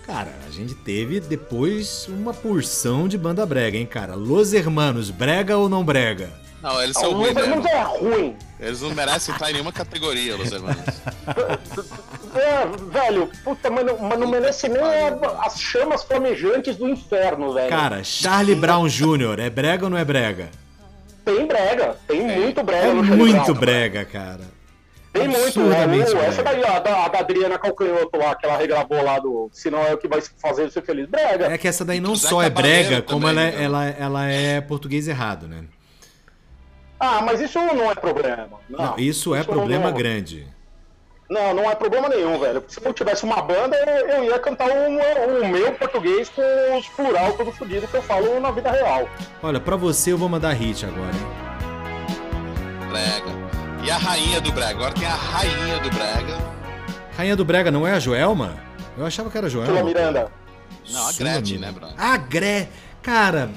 [0.06, 4.16] cara, a gente teve depois uma porção de banda brega, hein, cara?
[4.16, 6.32] Los Hermanos, brega ou não brega?
[6.62, 7.68] Não, eles O são ruins Hermanos mesmo.
[7.70, 8.36] é ruim.
[8.60, 10.84] Eles não merecem estar em nenhuma categoria, Los Hermanos.
[12.36, 14.82] É, velho, puta, mas não, mas não merece nem
[15.44, 17.70] as chamas flamejantes do inferno, velho.
[17.70, 20.50] Cara, Charlie Brown Jr., é brega ou não é brega?
[21.24, 23.60] Tem brega, tem muito brega É no Charlie muito Brown.
[23.60, 24.58] brega, cara.
[25.14, 26.00] Tem muito, né?
[26.28, 26.62] Essa brega.
[26.62, 29.84] daí, a da, a da Adriana Calcanhoto lá, que ela regravou lá do Se Não
[29.84, 31.08] É O Que Vai Fazer Ser Feliz.
[31.10, 31.46] Brega.
[31.52, 33.64] É que essa daí não só é brega, como ela, é, né?
[33.64, 35.64] ela, ela é português errado, né?
[37.00, 38.60] Ah, mas isso não é problema.
[38.70, 40.48] Não, Não, isso é não- problema não, grande.
[41.30, 42.64] Não, não é problema nenhum, velho.
[42.70, 46.42] Se eu tivesse uma banda, eu, eu ia cantar o, o meu português com
[46.78, 49.08] os plural todo fodido que eu falo na vida real.
[49.44, 51.12] Olha, pra você eu vou mandar hit agora?
[52.90, 53.38] Brega.
[53.86, 54.72] E a rainha do Brega?
[54.72, 56.38] Agora tem a rainha do Brega.
[57.18, 58.56] Rainha do Brega não é a Joelma?
[58.98, 59.84] Eu achava que era a Sula Joelma.
[59.84, 60.32] Miranda.
[60.90, 61.94] Não, a Sula Gretchen, né, Bruno?
[61.98, 62.70] A Gre...
[63.02, 63.50] Cara...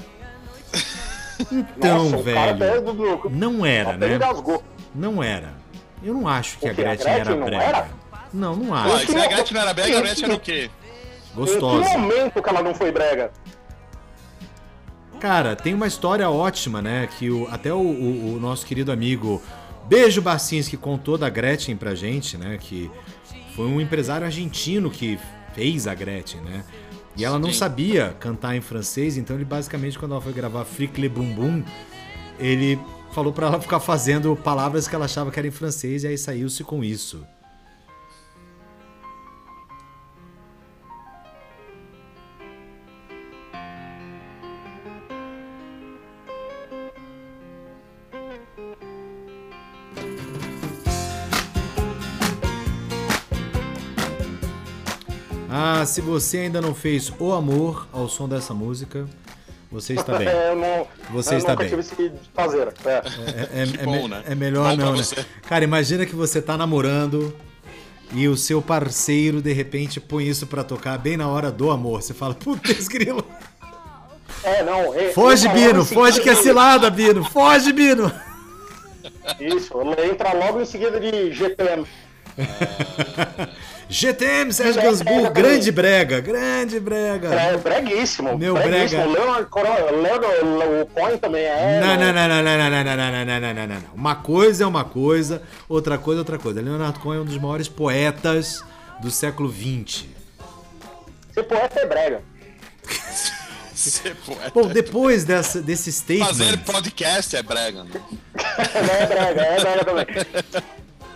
[1.51, 2.81] Então, Nossa, velho...
[2.81, 4.19] do- do- Não era, né?
[4.93, 5.53] Não era.
[6.03, 6.81] Eu não acho que a quê?
[6.81, 7.63] A Gretchen era Gretchen não brega.
[7.63, 7.87] era?
[8.33, 9.11] Não, não acho.
[9.11, 10.69] se a Gretchen não era brega, a Gretchen era o quê?
[11.31, 11.89] Em Gostosa.
[11.89, 13.31] que momento que ela não foi brega?
[15.19, 17.07] Cara, tem uma história ótima, né?
[17.17, 19.41] Que o, até o, o- o nosso querido amigo
[19.87, 22.57] Beijo Barcinski contou da Gretchen pra gente, né?
[22.59, 22.89] Que
[23.55, 25.19] foi um empresário argentino que
[25.53, 26.63] fez a Gretchen, né?
[27.15, 27.55] E ela não Sim.
[27.57, 31.63] sabia cantar em francês, então ele basicamente, quando ela foi gravar Fricle Bum Bum,
[32.39, 32.79] ele
[33.11, 36.17] falou pra ela ficar fazendo palavras que ela achava que era em francês e aí
[36.17, 37.25] saiu-se com isso.
[55.81, 59.07] Ah, se você ainda não fez o amor ao som dessa música,
[59.71, 60.27] você está bem.
[60.29, 61.69] É, eu não, Você eu está nunca bem.
[61.69, 62.67] tive esse prazer.
[62.85, 62.89] É.
[62.91, 64.23] É, é- é bom, me- né?
[64.27, 65.03] é melhor não, né?
[65.47, 67.33] Cara, imagina que você tá namorando
[68.13, 72.01] e o seu parceiro de repente põe isso pra tocar bem na hora do amor.
[72.03, 73.25] Você fala, putz, grilo.
[74.43, 74.93] É, não.
[74.93, 77.23] é- Foge, Bino, foge que é cilada, Bino.
[77.23, 78.11] Foge, Bino.
[79.39, 81.85] Isso, entra logo em seguida de GTM.
[83.91, 87.27] GTM, Sérgio Gainsbourg, grande brega, grande brega.
[87.33, 88.37] É breguíssimo.
[88.37, 89.03] Meu breguíssimo.
[89.03, 89.19] brega.
[89.19, 89.49] Leonard
[90.93, 91.81] Coin também é.
[91.81, 92.13] Não, né?
[92.13, 93.93] não, não, não, não, não, não, não, não, não, não, não, não, não.
[93.93, 96.61] Uma coisa é uma coisa, outra coisa é outra coisa.
[96.61, 98.63] Leonardo Cohen é um dos maiores poetas
[99.01, 100.05] do século XX.
[101.33, 102.21] Ser poeta é brega.
[103.75, 104.51] Ser poeta.
[104.53, 107.83] Bom, depois dessa, desse Fazer statement, podcast é brega.
[107.83, 107.89] né?
[107.99, 110.05] Não é brega, é brega também.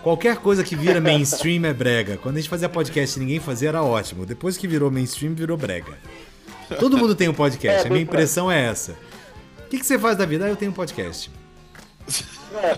[0.06, 2.16] Qualquer coisa que vira mainstream é brega.
[2.16, 4.24] Quando a gente fazia podcast e ninguém fazia, era ótimo.
[4.24, 5.98] Depois que virou mainstream, virou brega.
[6.78, 8.04] Todo mundo tem um podcast, É, a minha é.
[8.04, 8.92] impressão é essa.
[9.64, 10.44] O que, que você faz da vida?
[10.44, 11.28] Ah, eu tenho um podcast.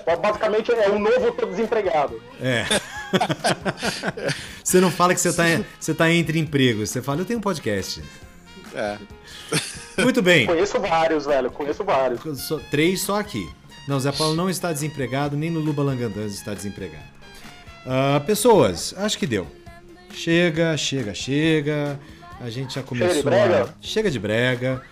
[0.06, 2.18] É, basicamente é um novo tô desempregado.
[2.40, 2.64] É.
[4.64, 5.44] você não fala que você tá,
[5.78, 8.02] você tá entre empregos, você fala, eu tenho um podcast.
[8.74, 8.96] É.
[10.02, 10.46] Muito bem.
[10.46, 12.40] Conheço vários, velho, conheço vários.
[12.40, 13.46] Só- três só aqui.
[13.86, 17.17] Não, Zé Paulo não está desempregado, nem Lulu Balangandãs está desempregado.
[17.90, 19.46] Ah, pessoas, acho que deu.
[20.12, 21.98] Chega, chega, chega.
[22.38, 23.62] A gente já começou brega?
[23.62, 23.68] a.
[23.80, 24.82] Chega de brega.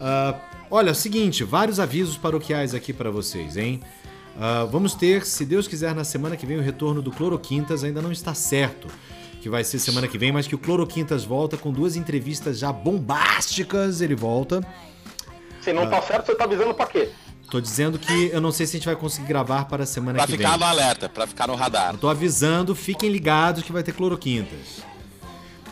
[0.00, 0.34] Ah,
[0.70, 3.82] olha, é o seguinte, vários avisos paroquiais aqui para vocês, hein?
[4.40, 8.00] Ah, vamos ter, se Deus quiser, na semana que vem o retorno do Cloroquintas, ainda
[8.00, 8.88] não está certo
[9.46, 12.72] que vai ser semana que vem, mas que o Cloroquintas volta com duas entrevistas já
[12.72, 14.60] bombásticas, ele volta.
[15.60, 17.10] Se não tá certo, você tá avisando pra quê?
[17.56, 20.18] Tô dizendo que eu não sei se a gente vai conseguir gravar para a semana
[20.18, 20.58] Pra que ficar vem.
[20.58, 21.94] no alerta, pra ficar no radar.
[21.94, 24.82] Eu tô avisando, fiquem ligados que vai ter cloroquintas.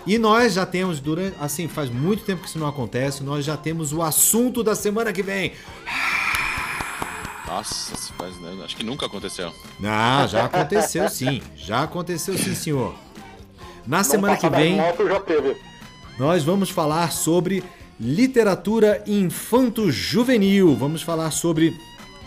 [0.06, 1.36] E nós já temos, durante.
[1.38, 5.12] Assim, faz muito tempo que isso não acontece, nós já temos o assunto da semana
[5.12, 5.52] que vem.
[7.46, 8.34] Nossa, faz-
[8.64, 9.52] acho que nunca aconteceu.
[9.84, 11.42] Ah, já aconteceu sim.
[11.54, 12.94] Já aconteceu sim, senhor.
[13.86, 15.54] Na semana que vem, motos já teve.
[16.18, 17.62] nós vamos falar sobre
[17.98, 20.74] literatura infanto-juvenil.
[20.74, 21.78] Vamos falar sobre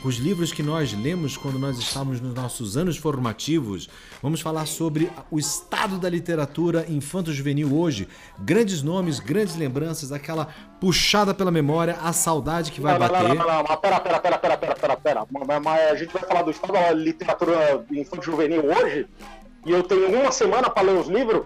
[0.03, 3.89] os livros que nós lemos quando nós estávamos nos nossos anos formativos.
[4.21, 8.07] Vamos falar sobre o estado da literatura infanto-juvenil hoje.
[8.39, 10.47] Grandes nomes, grandes lembranças, aquela
[10.79, 13.27] puxada pela memória, a saudade que vai Não, não, bater.
[13.27, 15.25] não, não, não, mas pera, pera, pera, pera, pera, pera, pera.
[15.29, 19.07] Mas, mas a gente vai falar do estado da literatura infantil juvenil hoje?
[19.65, 21.43] E eu tenho uma semana pra ler os livros?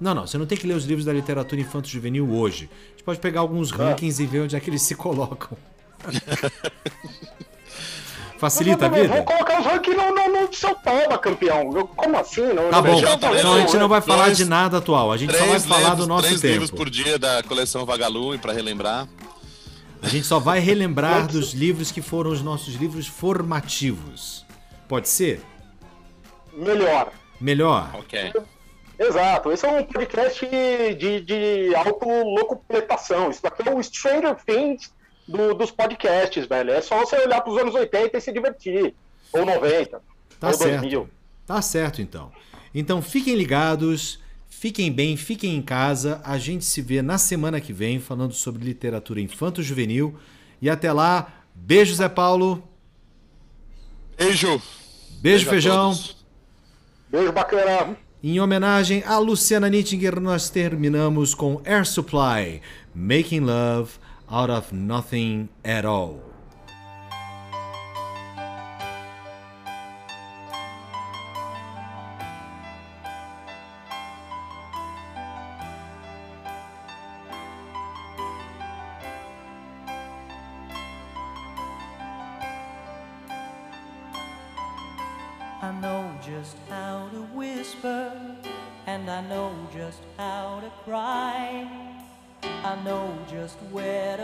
[0.00, 2.68] Não, não, você não tem que ler os livros da literatura infanto-juvenil hoje.
[2.88, 5.56] A gente pode pegar alguns rankings e ver onde é que eles se colocam.
[8.38, 9.22] Facilita a vida?
[9.22, 11.70] colocar os rankings no, no, no seu toma, campeão.
[11.74, 12.42] Eu- como assim?
[12.52, 15.32] Não, Tá bom, então a gente não vai falar Dois- de nada atual, a gente
[15.32, 16.76] só vai Três falar livros, do nosso três livros tempo.
[16.82, 19.08] por dia da coleção Vagalume pra relembrar.
[20.02, 24.44] A gente só vai relembrar dos livros que foram os nossos livros formativos.
[24.88, 25.40] Pode ser?
[26.52, 27.10] Melhor.
[27.40, 27.90] Melhor?
[27.94, 28.32] Ok.
[28.98, 33.30] Exato, esse é um podcast de, de autolocupletação.
[33.30, 34.92] Isso daqui é o Stranger Things
[35.26, 36.70] do- dos podcasts, velho.
[36.70, 38.94] É só você olhar pros anos 80 e se divertir.
[39.32, 40.00] Ou 90.
[40.38, 40.80] Tá ou certo.
[40.82, 41.08] 2000.
[41.46, 42.30] Tá certo então.
[42.72, 46.20] Então fiquem ligados, fiquem bem, fiquem em casa.
[46.24, 50.16] A gente se vê na semana que vem falando sobre literatura infanto-juvenil.
[50.62, 52.62] E até lá, beijo Zé Paulo,
[54.16, 54.62] Beijo.
[55.20, 55.98] beijo a feijão.
[57.08, 57.96] Beijo bacana.
[58.26, 62.62] Em homenagem a Luciana Nittinger, nós terminamos com Air Supply,
[62.94, 63.90] Making Love
[64.26, 66.33] Out of Nothing at All.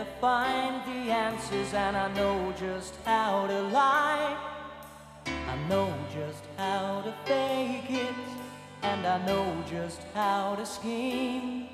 [0.01, 4.35] To find the answers, and I know just how to lie.
[5.27, 8.15] I know just how to fake it,
[8.81, 11.69] and I know just how to scheme.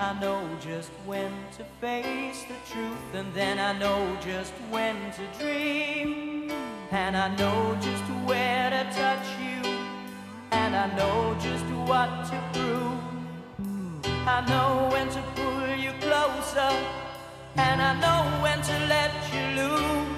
[0.00, 5.24] I know just when to face the truth, and then I know just when to
[5.38, 6.50] dream.
[6.90, 9.60] And I know just where to touch you,
[10.52, 12.96] and I know just what to prove.
[14.26, 17.05] I know when to pull you closer,
[17.58, 20.15] and I know when to let you lose.